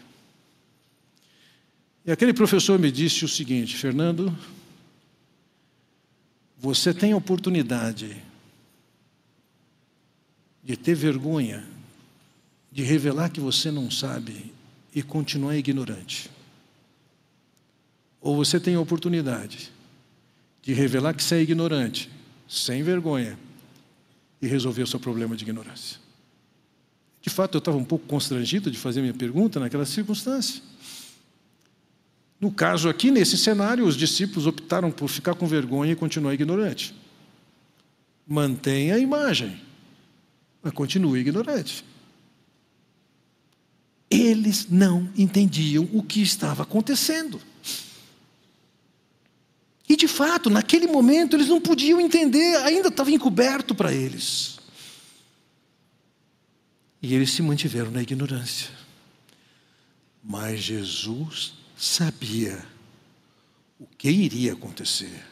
E 2.06 2.12
aquele 2.12 2.34
professor 2.34 2.80
me 2.80 2.92
disse 2.92 3.24
o 3.24 3.28
seguinte: 3.28 3.76
Fernando, 3.76 4.36
você 6.58 6.94
tem 6.94 7.12
a 7.12 7.18
oportunidade 7.18 8.18
de 10.64 10.76
ter 10.76 10.96
vergonha, 10.96 11.64
de 12.72 12.84
revelar 12.84 13.30
que 13.30 13.40
você 13.40 13.72
não 13.72 13.90
sabe 13.90 14.54
e 14.94 15.02
continuar 15.02 15.56
ignorante. 15.56 16.30
Ou 18.22 18.36
você 18.36 18.60
tem 18.60 18.76
a 18.76 18.80
oportunidade 18.80 19.72
de 20.62 20.74
revelar 20.74 21.14
que 21.14 21.24
você 21.24 21.36
é 21.36 21.42
ignorante, 21.42 22.10
sem 22.48 22.84
vergonha, 22.84 23.38
e 24.42 24.48
resolver 24.48 24.84
o 24.84 24.88
seu 24.88 25.00
problema 25.00 25.36
de 25.36 25.44
ignorância. 25.44 26.00
De 27.22 27.30
fato, 27.30 27.56
eu 27.56 27.60
estava 27.60 27.78
um 27.78 27.84
pouco 27.84 28.06
constrangido 28.06 28.72
de 28.72 28.78
fazer 28.78 29.02
minha 29.02 29.14
pergunta 29.14 29.60
naquela 29.60 29.86
circunstância. 29.86 30.62
No 32.40 32.52
caso 32.52 32.88
aqui, 32.88 33.12
nesse 33.12 33.38
cenário, 33.38 33.86
os 33.86 33.98
discípulos 33.98 34.48
optaram 34.48 34.92
por 34.92 35.10
ficar 35.10 35.36
com 35.36 35.46
vergonha 35.46 35.92
e 35.92 35.96
continuar 35.96 36.34
ignorante. 36.34 36.96
Mantenha 38.26 38.96
a 38.96 39.00
imagem, 39.00 39.60
mas 40.64 40.72
continue 40.72 41.20
ignorante. 41.20 41.84
Eles 44.10 44.67
não 44.69 45.10
entendiam 45.15 45.88
o 45.93 46.02
que 46.02 46.22
estava 46.22 46.63
acontecendo. 46.63 47.39
E 49.88 49.95
de 49.95 50.08
fato, 50.08 50.50
naquele 50.50 50.88
momento, 50.88 51.36
eles 51.36 51.48
não 51.48 51.60
podiam 51.60 52.00
entender, 52.00 52.58
ainda 52.58 52.89
estava 52.89 53.12
encoberto 53.12 53.74
para 53.74 53.93
eles. 53.93 54.60
E 57.02 57.15
eles 57.15 57.32
se 57.32 57.41
mantiveram 57.41 57.89
na 57.89 58.02
ignorância. 58.02 58.69
Mas 60.24 60.62
Jesus 60.62 61.54
sabia 61.76 62.63
o 63.80 63.88
que 63.98 64.10
iria 64.10 64.54
acontecer, 64.54 65.26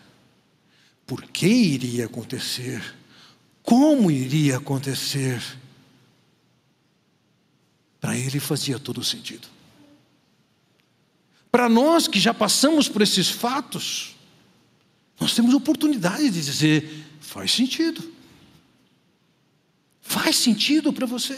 por 1.05 1.21
que 1.23 1.47
iria 1.47 2.05
acontecer, 2.05 2.81
como 3.61 4.09
iria 4.09 4.57
acontecer. 4.57 5.43
Para 7.99 8.17
ele 8.17 8.39
fazia 8.39 8.79
todo 8.79 9.03
sentido. 9.03 9.47
Para 11.51 11.67
nós 11.67 12.07
que 12.07 12.19
já 12.19 12.33
passamos 12.33 12.87
por 12.87 13.01
esses 13.01 13.29
fatos, 13.29 14.15
nós 15.19 15.33
temos 15.33 15.53
oportunidade 15.53 16.29
de 16.29 16.41
dizer: 16.41 17.05
faz 17.19 17.51
sentido. 17.51 18.03
Faz 20.01 20.35
sentido 20.35 20.93
para 20.93 21.05
você. 21.05 21.37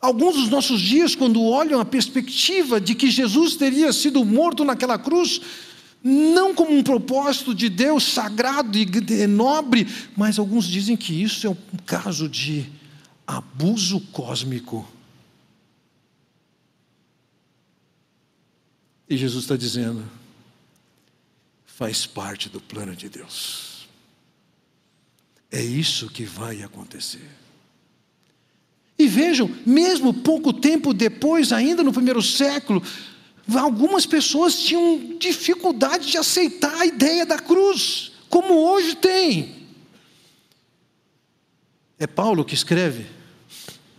Alguns 0.00 0.36
dos 0.36 0.48
nossos 0.48 0.80
dias, 0.80 1.14
quando 1.14 1.42
olham 1.42 1.80
a 1.80 1.84
perspectiva 1.84 2.80
de 2.80 2.94
que 2.94 3.10
Jesus 3.10 3.56
teria 3.56 3.92
sido 3.92 4.24
morto 4.24 4.64
naquela 4.64 4.98
cruz, 4.98 5.40
não 6.02 6.54
como 6.54 6.72
um 6.72 6.82
propósito 6.82 7.54
de 7.54 7.68
Deus 7.68 8.04
sagrado 8.04 8.78
e 8.78 9.26
nobre, 9.26 9.86
mas 10.16 10.38
alguns 10.38 10.66
dizem 10.66 10.96
que 10.96 11.12
isso 11.12 11.46
é 11.46 11.50
um 11.50 11.56
caso 11.84 12.28
de 12.28 12.66
abuso 13.28 14.00
cósmico. 14.10 14.88
E 19.06 19.16
Jesus 19.18 19.44
está 19.44 19.54
dizendo: 19.54 20.02
faz 21.66 22.06
parte 22.06 22.48
do 22.48 22.58
plano 22.58 22.96
de 22.96 23.10
Deus. 23.10 23.86
É 25.50 25.62
isso 25.62 26.08
que 26.08 26.24
vai 26.24 26.62
acontecer. 26.62 27.30
E 28.98 29.06
vejam, 29.06 29.48
mesmo 29.64 30.12
pouco 30.12 30.52
tempo 30.52 30.92
depois, 30.92 31.52
ainda 31.52 31.84
no 31.84 31.92
primeiro 31.92 32.20
século, 32.20 32.82
algumas 33.54 34.04
pessoas 34.04 34.58
tinham 34.60 35.16
dificuldade 35.18 36.10
de 36.10 36.18
aceitar 36.18 36.74
a 36.80 36.86
ideia 36.86 37.24
da 37.24 37.38
cruz, 37.38 38.12
como 38.28 38.54
hoje 38.54 38.96
tem. 38.96 39.68
É 41.98 42.06
Paulo 42.06 42.44
que 42.44 42.54
escreve 42.54 43.17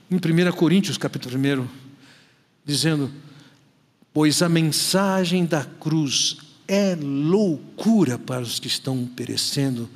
em 0.10 0.16
1 0.16 0.52
Coríntios, 0.54 0.98
capítulo 0.98 1.38
1, 1.38 1.68
dizendo: 2.66 3.12
Pois 4.12 4.42
a 4.42 4.50
mensagem 4.50 5.46
da 5.46 5.64
cruz 5.64 6.38
é 6.68 6.96
loucura 6.96 8.18
para 8.18 8.42
os 8.42 8.60
que 8.60 8.68
estão 8.68 9.06
perecendo, 9.06 9.90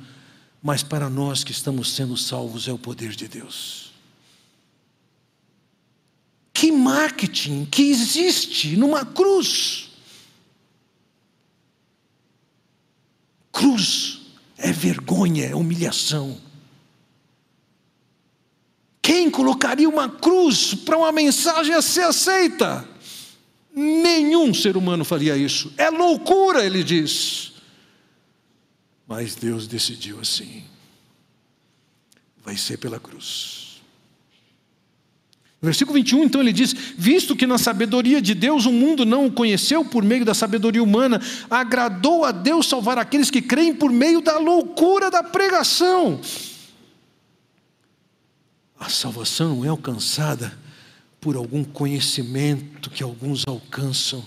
mas 0.62 0.82
para 0.82 1.10
nós 1.10 1.42
que 1.42 1.52
estamos 1.52 1.94
sendo 1.94 2.16
salvos 2.16 2.68
é 2.68 2.72
o 2.72 2.78
poder 2.78 3.10
de 3.10 3.26
Deus. 3.26 3.92
Que 6.52 6.70
marketing 6.70 7.64
que 7.64 7.82
existe 7.82 8.76
numa 8.76 9.04
cruz. 9.04 9.90
Cruz 13.50 14.20
é 14.56 14.72
vergonha, 14.72 15.46
é 15.46 15.54
humilhação. 15.54 16.40
Quem 19.04 19.28
colocaria 19.30 19.86
uma 19.86 20.08
cruz 20.08 20.72
para 20.72 20.96
uma 20.96 21.12
mensagem 21.12 21.74
a 21.74 21.82
ser 21.82 22.04
aceita? 22.04 22.88
Nenhum 23.76 24.54
ser 24.54 24.78
humano 24.78 25.04
faria 25.04 25.36
isso. 25.36 25.70
É 25.76 25.90
loucura, 25.90 26.64
ele 26.64 26.82
diz. 26.82 27.52
Mas 29.06 29.34
Deus 29.34 29.66
decidiu 29.66 30.18
assim. 30.20 30.64
Vai 32.42 32.56
ser 32.56 32.78
pela 32.78 32.98
cruz. 32.98 33.82
versículo 35.60 35.96
21, 35.96 36.24
então 36.24 36.40
ele 36.40 36.52
diz: 36.52 36.72
Visto 36.96 37.36
que 37.36 37.46
na 37.46 37.58
sabedoria 37.58 38.22
de 38.22 38.32
Deus 38.32 38.64
o 38.64 38.72
mundo 38.72 39.04
não 39.04 39.26
o 39.26 39.32
conheceu 39.32 39.84
por 39.84 40.02
meio 40.02 40.24
da 40.24 40.32
sabedoria 40.32 40.82
humana, 40.82 41.20
agradou 41.50 42.24
a 42.24 42.32
Deus 42.32 42.66
salvar 42.66 42.96
aqueles 42.96 43.30
que 43.30 43.42
creem 43.42 43.74
por 43.74 43.92
meio 43.92 44.22
da 44.22 44.38
loucura 44.38 45.10
da 45.10 45.22
pregação. 45.22 46.22
A 48.84 48.90
salvação 48.90 49.56
não 49.56 49.64
é 49.64 49.68
alcançada 49.68 50.54
por 51.18 51.36
algum 51.36 51.64
conhecimento 51.64 52.90
que 52.90 53.02
alguns 53.02 53.42
alcançam, 53.46 54.22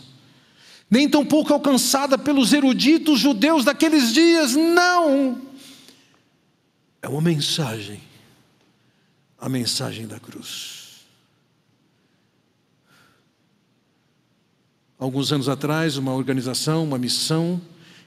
nem 0.89 1.07
tampouco 1.07 1.53
alcançada 1.53 2.17
pelos 2.17 2.53
eruditos 2.53 3.19
judeus 3.19 3.63
daqueles 3.63 4.11
dias, 4.11 4.55
não. 4.55 5.39
É 7.03 7.07
uma 7.07 7.21
mensagem, 7.21 8.01
a 9.39 9.47
mensagem 9.47 10.07
da 10.07 10.19
cruz. 10.19 11.05
Alguns 14.97 15.31
anos 15.31 15.47
atrás, 15.47 15.97
uma 15.97 16.15
organização, 16.15 16.83
uma 16.83 16.97
missão, 16.97 17.61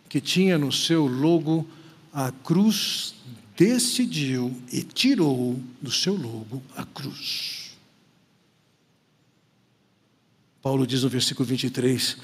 que 0.08 0.20
tinha 0.20 0.58
no 0.58 0.72
seu 0.72 1.06
logo 1.06 1.64
a 2.12 2.32
cruz, 2.32 3.14
decidiu 3.60 4.56
e 4.72 4.82
tirou 4.82 5.60
do 5.82 5.90
seu 5.90 6.14
logo 6.14 6.62
a 6.74 6.82
cruz. 6.82 7.72
Paulo 10.62 10.86
diz 10.86 11.02
no 11.02 11.10
versículo 11.10 11.46
23: 11.46 12.16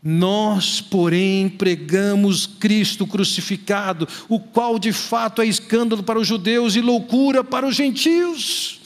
Nós, 0.00 0.80
porém, 0.80 1.48
pregamos 1.48 2.46
Cristo 2.46 3.08
crucificado, 3.08 4.06
o 4.28 4.38
qual 4.38 4.78
de 4.78 4.92
fato 4.92 5.42
é 5.42 5.46
escândalo 5.46 6.04
para 6.04 6.20
os 6.20 6.28
judeus 6.28 6.76
e 6.76 6.80
loucura 6.80 7.42
para 7.42 7.66
os 7.66 7.74
gentios. 7.74 8.78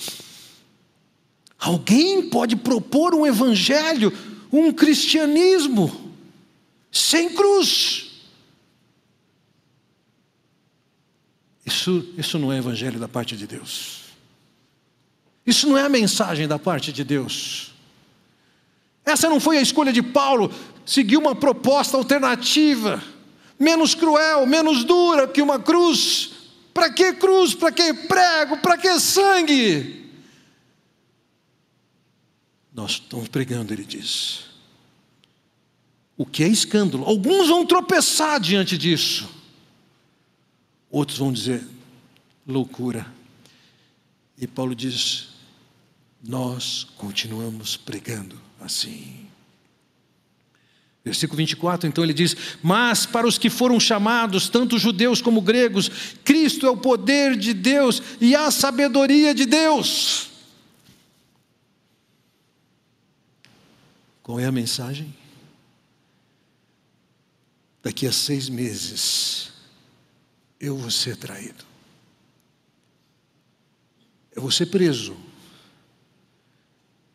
Alguém 1.58 2.30
pode 2.30 2.56
propor 2.56 3.14
um 3.14 3.26
evangelho, 3.26 4.10
um 4.50 4.72
cristianismo, 4.72 6.10
sem 6.90 7.34
cruz. 7.34 8.11
Isso, 11.64 12.04
isso 12.18 12.38
não 12.38 12.52
é 12.52 12.58
evangelho 12.58 12.98
da 12.98 13.08
parte 13.08 13.36
de 13.36 13.46
Deus. 13.46 14.02
Isso 15.46 15.68
não 15.68 15.76
é 15.76 15.82
a 15.82 15.88
mensagem 15.88 16.46
da 16.46 16.58
parte 16.58 16.92
de 16.92 17.04
Deus. 17.04 17.72
Essa 19.04 19.28
não 19.28 19.40
foi 19.40 19.58
a 19.58 19.62
escolha 19.62 19.92
de 19.92 20.02
Paulo, 20.02 20.52
seguir 20.86 21.16
uma 21.16 21.34
proposta 21.34 21.96
alternativa, 21.96 23.02
menos 23.58 23.94
cruel, 23.94 24.46
menos 24.46 24.84
dura 24.84 25.26
que 25.26 25.42
uma 25.42 25.58
cruz. 25.58 26.30
Para 26.72 26.90
que 26.90 27.12
cruz? 27.14 27.54
Para 27.54 27.72
que 27.72 27.92
prego? 27.92 28.58
Para 28.58 28.78
que 28.78 28.98
sangue? 28.98 30.10
Nós 32.72 32.92
estamos 32.92 33.28
pregando, 33.28 33.72
ele 33.72 33.84
diz. 33.84 34.44
O 36.16 36.24
que 36.24 36.42
é 36.44 36.48
escândalo? 36.48 37.04
Alguns 37.04 37.48
vão 37.48 37.66
tropeçar 37.66 38.40
diante 38.40 38.78
disso, 38.78 39.28
outros 40.92 41.18
vão 41.18 41.32
dizer 41.32 41.66
loucura. 42.46 43.06
E 44.38 44.46
Paulo 44.46 44.74
diz: 44.74 45.30
nós 46.22 46.86
continuamos 46.96 47.76
pregando 47.76 48.40
assim. 48.60 49.26
Versículo 51.04 51.38
24, 51.38 51.88
então 51.88 52.04
ele 52.04 52.14
diz: 52.14 52.36
Mas 52.62 53.04
para 53.04 53.26
os 53.26 53.36
que 53.36 53.50
foram 53.50 53.80
chamados, 53.80 54.48
tanto 54.48 54.78
judeus 54.78 55.20
como 55.20 55.40
gregos, 55.40 55.90
Cristo 56.22 56.66
é 56.66 56.70
o 56.70 56.76
poder 56.76 57.36
de 57.36 57.52
Deus 57.52 58.00
e 58.20 58.36
a 58.36 58.50
sabedoria 58.52 59.34
de 59.34 59.44
Deus. 59.44 60.30
Qual 64.22 64.38
é 64.38 64.46
a 64.46 64.52
mensagem? 64.52 65.12
Daqui 67.82 68.06
a 68.06 68.12
seis 68.12 68.48
meses, 68.48 69.51
eu 70.62 70.76
vou 70.76 70.92
ser 70.92 71.16
traído, 71.16 71.64
eu 74.30 74.40
vou 74.40 74.50
ser 74.52 74.66
preso, 74.66 75.16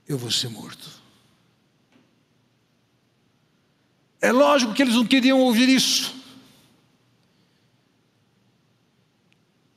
eu 0.05 0.17
vou 0.17 0.29
ser 0.29 0.49
morto. 0.49 0.91
É 4.19 4.33
lógico 4.33 4.73
que 4.73 4.81
eles 4.81 4.95
não 4.95 5.05
queriam 5.05 5.39
ouvir 5.39 5.69
isso. 5.69 6.13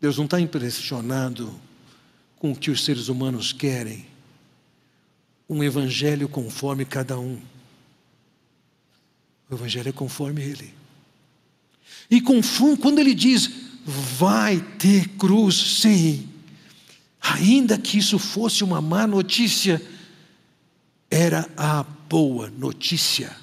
Deus 0.00 0.16
não 0.16 0.24
está 0.24 0.40
impressionado 0.40 1.60
com 2.38 2.50
o 2.50 2.56
que 2.56 2.70
os 2.70 2.84
seres 2.84 3.08
humanos 3.08 3.52
querem. 3.52 4.04
Um 5.48 5.62
evangelho 5.62 6.28
conforme 6.28 6.84
cada 6.84 7.18
um. 7.18 7.40
O 9.48 9.54
evangelho 9.54 9.90
é 9.90 9.92
conforme 9.92 10.42
ele. 10.42 10.79
E 12.10 12.20
conforme, 12.20 12.76
quando 12.76 12.98
ele 12.98 13.14
diz, 13.14 13.50
vai 13.84 14.60
ter 14.78 15.08
cruz, 15.10 15.54
sim. 15.54 16.28
Ainda 17.20 17.78
que 17.78 17.98
isso 17.98 18.18
fosse 18.18 18.64
uma 18.64 18.80
má 18.80 19.06
notícia, 19.06 19.80
era 21.10 21.48
a 21.56 21.82
boa 22.08 22.50
notícia. 22.50 23.36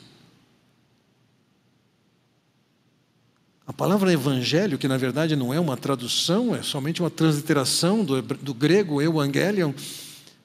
A 3.66 3.74
palavra 3.74 4.14
evangelho, 4.14 4.78
que 4.78 4.88
na 4.88 4.98
verdade 4.98 5.36
não 5.36 5.54
é 5.54 5.60
uma 5.60 5.76
tradução, 5.76 6.56
é 6.56 6.64
somente 6.64 7.02
uma 7.02 7.10
transliteração 7.10 8.04
do, 8.04 8.22
do 8.22 8.54
grego 8.54 9.02
evangelion, 9.02 9.74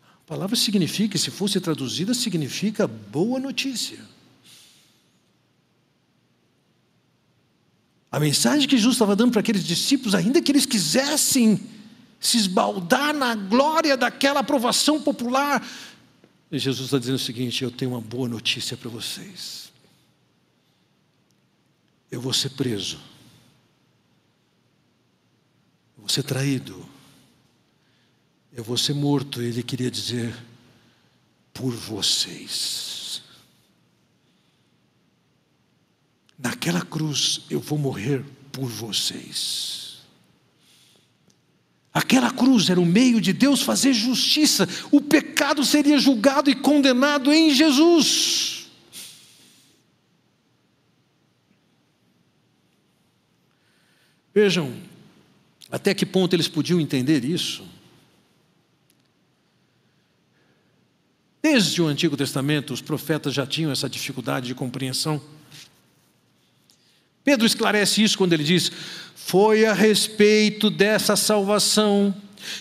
a 0.04 0.26
palavra 0.26 0.56
significa, 0.56 1.16
se 1.18 1.30
fosse 1.30 1.60
traduzida, 1.60 2.14
significa 2.14 2.86
boa 2.86 3.38
notícia. 3.38 3.98
A 8.12 8.20
mensagem 8.20 8.68
que 8.68 8.76
Jesus 8.76 8.94
estava 8.94 9.16
dando 9.16 9.32
para 9.32 9.40
aqueles 9.40 9.64
discípulos, 9.64 10.14
ainda 10.14 10.40
que 10.40 10.52
eles 10.52 10.66
quisessem 10.66 11.58
se 12.20 12.36
esbaldar 12.36 13.12
na 13.12 13.34
glória 13.34 13.96
daquela 13.96 14.40
aprovação 14.40 15.00
popular, 15.02 15.66
Jesus 16.52 16.84
está 16.86 16.98
dizendo 16.98 17.16
o 17.16 17.18
seguinte: 17.18 17.64
eu 17.64 17.70
tenho 17.70 17.92
uma 17.92 18.00
boa 18.00 18.28
notícia 18.28 18.76
para 18.76 18.90
vocês. 18.90 19.72
Eu 22.10 22.20
vou 22.20 22.34
ser 22.34 22.50
preso 22.50 22.98
vou 26.02 26.08
ser 26.08 26.24
traído, 26.24 26.84
eu 28.52 28.64
vou 28.64 28.76
ser 28.76 28.92
morto. 28.92 29.40
Ele 29.40 29.62
queria 29.62 29.90
dizer, 29.90 30.34
por 31.54 31.72
vocês. 31.72 32.91
Naquela 36.42 36.82
cruz 36.82 37.42
eu 37.48 37.60
vou 37.60 37.78
morrer 37.78 38.24
por 38.50 38.68
vocês. 38.68 40.02
Aquela 41.94 42.30
cruz 42.30 42.68
era 42.68 42.80
o 42.80 42.86
meio 42.86 43.20
de 43.20 43.32
Deus 43.32 43.62
fazer 43.62 43.92
justiça, 43.92 44.66
o 44.90 45.00
pecado 45.00 45.64
seria 45.64 45.98
julgado 45.98 46.50
e 46.50 46.54
condenado 46.54 47.32
em 47.32 47.54
Jesus. 47.54 48.66
Vejam, 54.34 54.74
até 55.70 55.94
que 55.94 56.06
ponto 56.06 56.34
eles 56.34 56.48
podiam 56.48 56.80
entender 56.80 57.24
isso? 57.24 57.68
Desde 61.42 61.82
o 61.82 61.86
Antigo 61.86 62.16
Testamento, 62.16 62.72
os 62.72 62.80
profetas 62.80 63.34
já 63.34 63.46
tinham 63.46 63.70
essa 63.70 63.88
dificuldade 63.88 64.46
de 64.46 64.54
compreensão. 64.54 65.22
Pedro 67.24 67.46
esclarece 67.46 68.02
isso 68.02 68.18
quando 68.18 68.32
ele 68.32 68.44
diz: 68.44 68.70
Foi 69.14 69.64
a 69.64 69.72
respeito 69.72 70.68
dessa 70.70 71.16
salvação 71.16 72.14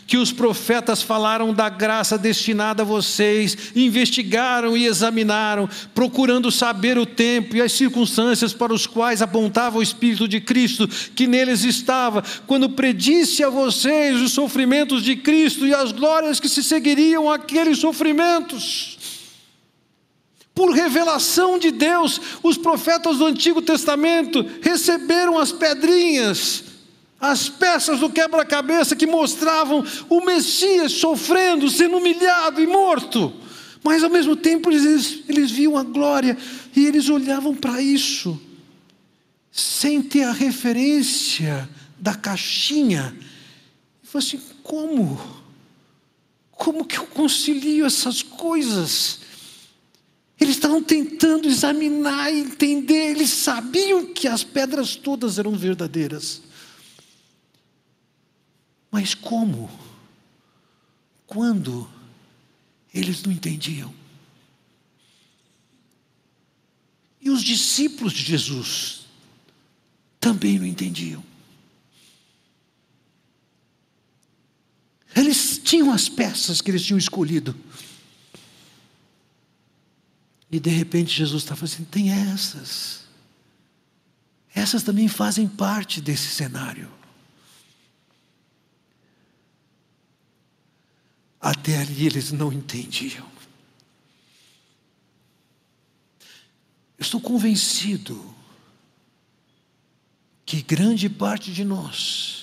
que 0.06 0.18
os 0.18 0.32
profetas 0.32 1.02
falaram 1.02 1.54
da 1.54 1.70
graça 1.70 2.18
destinada 2.18 2.84
a 2.84 2.86
vocês, 2.86 3.72
investigaram 3.76 4.76
e 4.78 4.86
examinaram, 4.86 5.70
procurando 5.94 6.52
saber 6.52 6.98
o 6.98 7.06
tempo 7.06 7.56
e 7.56 7.62
as 7.62 7.72
circunstâncias 7.72 8.54
para 8.54 8.74
os 8.74 8.86
quais 8.86 9.22
apontava 9.22 9.80
o 9.80 9.84
Espírito 9.84 10.28
de 10.28 10.40
Cristo 10.40 10.88
que 10.88 11.28
neles 11.28 11.64
estava, 11.64 12.24
quando 12.46 12.70
predisse 12.70 13.44
a 13.44 13.50
vocês 13.50 14.22
os 14.22 14.32
sofrimentos 14.32 15.04
de 15.04 15.16
Cristo 15.16 15.66
e 15.66 15.74
as 15.74 15.92
glórias 15.92 16.40
que 16.40 16.50
se 16.50 16.64
seguiriam 16.64 17.30
àqueles 17.30 17.80
sofrimentos. 17.80 18.98
Por 20.54 20.72
revelação 20.72 21.58
de 21.58 21.72
Deus, 21.72 22.20
os 22.44 22.58
profetas 22.58 23.18
do 23.18 23.26
Antigo 23.26 23.62
Testamento 23.62 24.46
receberam 24.62 25.38
as 25.40 25.52
pedrinhas 25.52 26.66
as 27.22 27.48
peças 27.48 28.00
do 28.00 28.10
quebra-cabeça 28.10 28.96
que 28.96 29.06
mostravam 29.06 29.86
o 30.10 30.26
Messias 30.26 30.94
sofrendo, 30.94 31.70
sendo 31.70 31.98
humilhado 31.98 32.60
e 32.60 32.66
morto. 32.66 33.32
Mas 33.84 34.04
ao 34.04 34.10
mesmo 34.10 34.36
tempo 34.36 34.72
eles, 34.72 35.20
eles 35.30 35.52
viam 35.52 35.78
a 35.78 35.84
glória 35.84 36.36
e 36.76 36.84
eles 36.84 37.10
olhavam 37.10 37.54
para 37.54 37.80
isso, 37.80 38.42
sem 39.52 40.02
ter 40.02 40.24
a 40.24 40.32
referência 40.32 41.70
da 42.00 42.16
caixinha. 42.16 43.16
E 44.04 44.08
falaram 44.08 44.28
assim: 44.28 44.42
como? 44.64 45.42
como 46.62 46.86
que 46.86 47.00
eu 47.00 47.08
concilio 47.08 47.88
essas 47.88 48.22
coisas? 48.22 49.21
Eles 50.42 50.56
estavam 50.56 50.82
tentando 50.82 51.48
examinar 51.48 52.34
e 52.34 52.40
entender, 52.40 53.12
eles 53.12 53.30
sabiam 53.30 54.12
que 54.12 54.28
as 54.28 54.44
pedras 54.44 54.96
todas 54.96 55.38
eram 55.38 55.56
verdadeiras. 55.56 56.42
Mas 58.90 59.14
como? 59.14 59.70
Quando? 61.28 61.88
Eles 62.92 63.22
não 63.22 63.32
entendiam. 63.32 63.94
E 67.22 67.30
os 67.30 67.44
discípulos 67.44 68.12
de 68.12 68.24
Jesus 68.24 69.02
também 70.20 70.58
não 70.58 70.66
entendiam. 70.66 71.24
Eles 75.16 75.62
tinham 75.64 75.92
as 75.92 76.10
peças 76.10 76.62
que 76.62 76.72
eles 76.72 76.82
tinham 76.82 76.98
escolhido. 76.98 77.56
E 80.52 80.60
de 80.60 80.70
repente 80.70 81.16
Jesus 81.16 81.44
está 81.44 81.56
falando 81.56 81.74
assim: 81.74 81.86
tem 81.86 82.12
essas. 82.12 83.02
Essas 84.54 84.84
também 84.84 85.08
fazem 85.08 85.48
parte 85.48 86.02
desse 86.02 86.28
cenário. 86.28 86.92
Até 91.40 91.78
ali 91.78 92.06
eles 92.06 92.32
não 92.32 92.52
entendiam. 92.52 93.26
Eu 96.98 97.04
estou 97.04 97.20
convencido 97.20 98.36
que 100.46 100.62
grande 100.62 101.10
parte 101.10 101.52
de 101.52 101.64
nós 101.64 102.42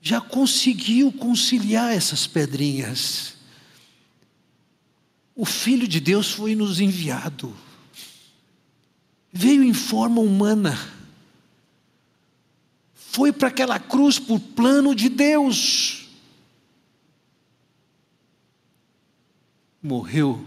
já 0.00 0.20
conseguiu 0.20 1.12
conciliar 1.12 1.92
essas 1.92 2.26
pedrinhas. 2.26 3.34
O 5.34 5.46
Filho 5.46 5.88
de 5.88 5.98
Deus 5.98 6.30
foi 6.30 6.54
nos 6.54 6.78
enviado, 6.80 7.56
veio 9.32 9.64
em 9.64 9.72
forma 9.72 10.20
humana, 10.20 10.78
foi 12.94 13.32
para 13.32 13.48
aquela 13.48 13.78
cruz 13.78 14.18
por 14.18 14.38
plano 14.38 14.94
de 14.94 15.08
Deus, 15.08 16.08
morreu 19.82 20.46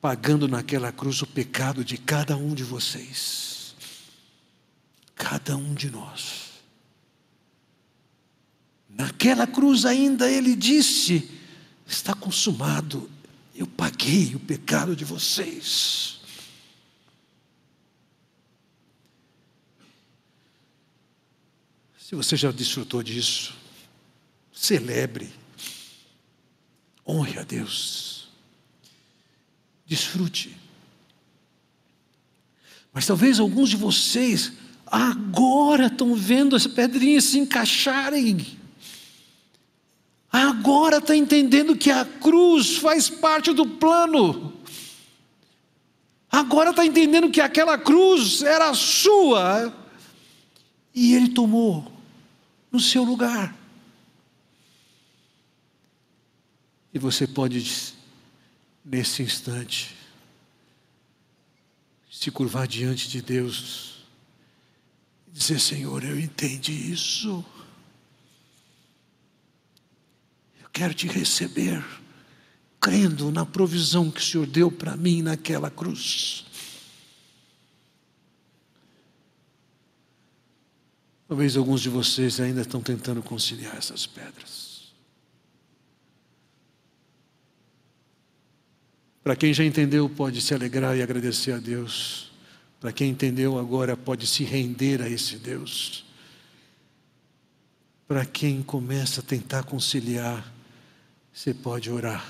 pagando 0.00 0.46
naquela 0.46 0.92
cruz 0.92 1.22
o 1.22 1.26
pecado 1.26 1.84
de 1.84 1.96
cada 1.96 2.36
um 2.36 2.54
de 2.54 2.62
vocês, 2.62 3.74
cada 5.14 5.56
um 5.56 5.74
de 5.74 5.90
nós. 5.90 6.52
Naquela 8.88 9.46
cruz 9.46 9.84
ainda 9.84 10.30
ele 10.30 10.54
disse: 10.54 11.28
Está 11.86 12.14
consumado, 12.14 13.10
eu 13.54 13.66
paguei 13.66 14.34
o 14.34 14.40
pecado 14.40 14.96
de 14.96 15.04
vocês. 15.04 16.20
Se 21.98 22.14
você 22.14 22.36
já 22.36 22.50
desfrutou 22.50 23.02
disso, 23.02 23.54
celebre, 24.52 25.32
honre 27.06 27.38
a 27.38 27.42
Deus 27.42 28.14
desfrute. 29.86 30.56
Mas 32.92 33.06
talvez 33.06 33.38
alguns 33.38 33.70
de 33.70 33.76
vocês 33.76 34.52
agora 34.86 35.86
estão 35.86 36.14
vendo 36.14 36.54
as 36.54 36.66
pedrinhas 36.66 37.24
se 37.24 37.38
encaixarem. 37.38 38.58
Agora 40.34 40.98
está 40.98 41.14
entendendo 41.14 41.76
que 41.76 41.92
a 41.92 42.04
cruz 42.04 42.78
faz 42.78 43.08
parte 43.08 43.52
do 43.52 43.64
plano. 43.64 44.52
Agora 46.28 46.70
está 46.70 46.84
entendendo 46.84 47.30
que 47.30 47.40
aquela 47.40 47.78
cruz 47.78 48.42
era 48.42 48.74
sua 48.74 49.72
e 50.92 51.14
ele 51.14 51.28
tomou 51.28 51.88
no 52.72 52.80
seu 52.80 53.04
lugar. 53.04 53.56
E 56.92 56.98
você 56.98 57.28
pode 57.28 57.94
nesse 58.84 59.22
instante, 59.22 59.94
se 62.10 62.32
curvar 62.32 62.66
diante 62.66 63.08
de 63.08 63.22
Deus 63.22 64.04
e 65.28 65.30
dizer: 65.30 65.60
Senhor, 65.60 66.02
eu 66.02 66.18
entendi 66.18 66.72
isso. 66.92 67.44
Eu 70.60 70.63
quero 70.74 70.92
te 70.92 71.06
receber, 71.06 71.82
crendo 72.80 73.30
na 73.30 73.46
provisão 73.46 74.10
que 74.10 74.20
o 74.20 74.24
Senhor 74.24 74.46
deu 74.46 74.72
para 74.72 74.96
mim 74.96 75.22
naquela 75.22 75.70
cruz. 75.70 76.44
Talvez 81.28 81.56
alguns 81.56 81.80
de 81.80 81.88
vocês 81.88 82.40
ainda 82.40 82.62
estão 82.62 82.82
tentando 82.82 83.22
conciliar 83.22 83.76
essas 83.76 84.04
pedras. 84.04 84.92
Para 89.22 89.36
quem 89.36 89.54
já 89.54 89.64
entendeu, 89.64 90.08
pode 90.08 90.40
se 90.42 90.52
alegrar 90.52 90.96
e 90.96 91.02
agradecer 91.02 91.52
a 91.52 91.58
Deus. 91.58 92.30
Para 92.78 92.92
quem 92.92 93.10
entendeu 93.10 93.58
agora, 93.58 93.96
pode 93.96 94.26
se 94.26 94.44
render 94.44 95.00
a 95.00 95.08
esse 95.08 95.36
Deus. 95.36 96.04
Para 98.06 98.26
quem 98.26 98.62
começa 98.62 99.22
a 99.22 99.24
tentar 99.24 99.62
conciliar, 99.62 100.53
você 101.34 101.52
pode 101.52 101.90
orar. 101.90 102.24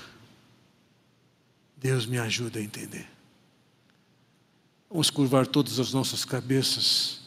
Deus 1.77 2.07
me 2.07 2.17
ajuda 2.17 2.57
a 2.57 2.61
entender. 2.61 3.07
Vamos 4.89 5.11
curvar 5.11 5.45
todas 5.45 5.79
as 5.79 5.93
nossas 5.93 6.25
cabeças 6.25 7.21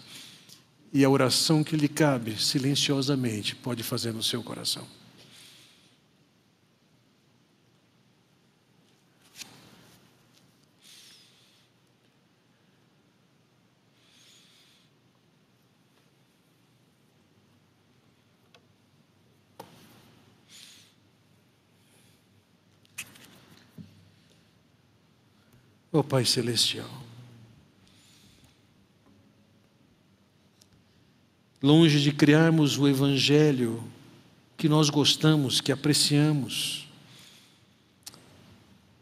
e 0.93 1.05
a 1.05 1.09
oração 1.09 1.63
que 1.63 1.77
lhe 1.77 1.87
cabe, 1.87 2.37
silenciosamente, 2.37 3.55
pode 3.55 3.85
fazer 3.85 4.13
no 4.13 4.23
seu 4.23 4.43
coração. 4.43 4.87
Ó 25.99 26.01
oh, 26.01 26.05
Pai 26.05 26.25
Celestial. 26.25 26.89
Longe 31.61 32.01
de 32.01 32.13
criarmos 32.13 32.79
o 32.79 32.87
Evangelho 32.87 33.83
que 34.57 34.69
nós 34.69 34.91
gostamos, 34.91 35.61
que 35.61 35.73
apreciamos, 35.73 36.89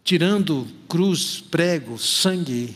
tirando 0.02 0.66
cruz, 0.88 1.38
prego, 1.38 1.98
sangue, 1.98 2.74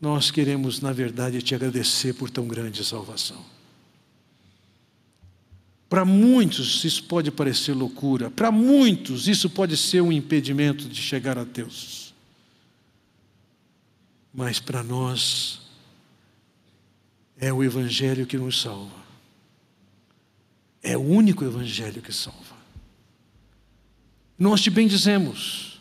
nós 0.00 0.30
queremos, 0.30 0.80
na 0.80 0.92
verdade, 0.92 1.42
te 1.42 1.54
agradecer 1.54 2.14
por 2.14 2.30
tão 2.30 2.48
grande 2.48 2.82
salvação. 2.82 3.44
Para 5.90 6.04
muitos 6.04 6.84
isso 6.84 7.02
pode 7.02 7.32
parecer 7.32 7.74
loucura, 7.74 8.30
para 8.30 8.52
muitos 8.52 9.26
isso 9.26 9.50
pode 9.50 9.76
ser 9.76 10.00
um 10.00 10.12
impedimento 10.12 10.88
de 10.88 11.02
chegar 11.02 11.36
a 11.36 11.42
Deus. 11.42 12.14
Mas 14.32 14.60
para 14.60 14.84
nós 14.84 15.62
é 17.36 17.52
o 17.52 17.64
Evangelho 17.64 18.24
que 18.24 18.38
nos 18.38 18.60
salva. 18.60 19.00
É 20.80 20.96
o 20.96 21.00
único 21.00 21.44
Evangelho 21.44 22.00
que 22.00 22.12
salva. 22.12 22.56
Nós 24.38 24.60
te 24.60 24.70
bendizemos. 24.70 25.80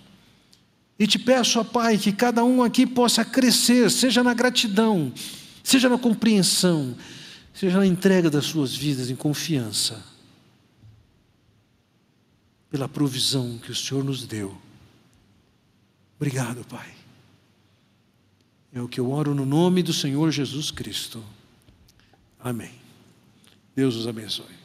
E 0.97 1.05
te 1.05 1.19
peço, 1.19 1.59
ó 1.59 1.63
Pai, 1.63 1.99
que 1.99 2.11
cada 2.11 2.43
um 2.43 2.63
aqui 2.63 2.87
possa 2.87 3.23
crescer, 3.23 3.91
seja 3.91 4.23
na 4.23 4.33
gratidão, 4.33 5.13
seja 5.63 5.87
na 5.87 5.99
compreensão, 5.99 6.97
seja 7.53 7.77
na 7.77 7.85
entrega 7.85 8.29
das 8.29 8.45
suas 8.45 8.75
vidas 8.75 9.09
em 9.09 9.15
confiança, 9.15 10.03
pela 12.69 12.87
provisão 12.87 13.57
que 13.57 13.71
o 13.71 13.75
Senhor 13.75 14.03
nos 14.03 14.25
deu. 14.25 14.55
Obrigado, 16.17 16.63
Pai. 16.65 16.93
É 18.71 18.81
o 18.81 18.87
que 18.87 18.99
eu 18.99 19.11
oro 19.11 19.33
no 19.33 19.45
nome 19.45 19.81
do 19.81 19.93
Senhor 19.93 20.31
Jesus 20.31 20.69
Cristo. 20.69 21.23
Amém. 22.39 22.71
Deus 23.75 23.95
os 23.95 24.07
abençoe. 24.07 24.58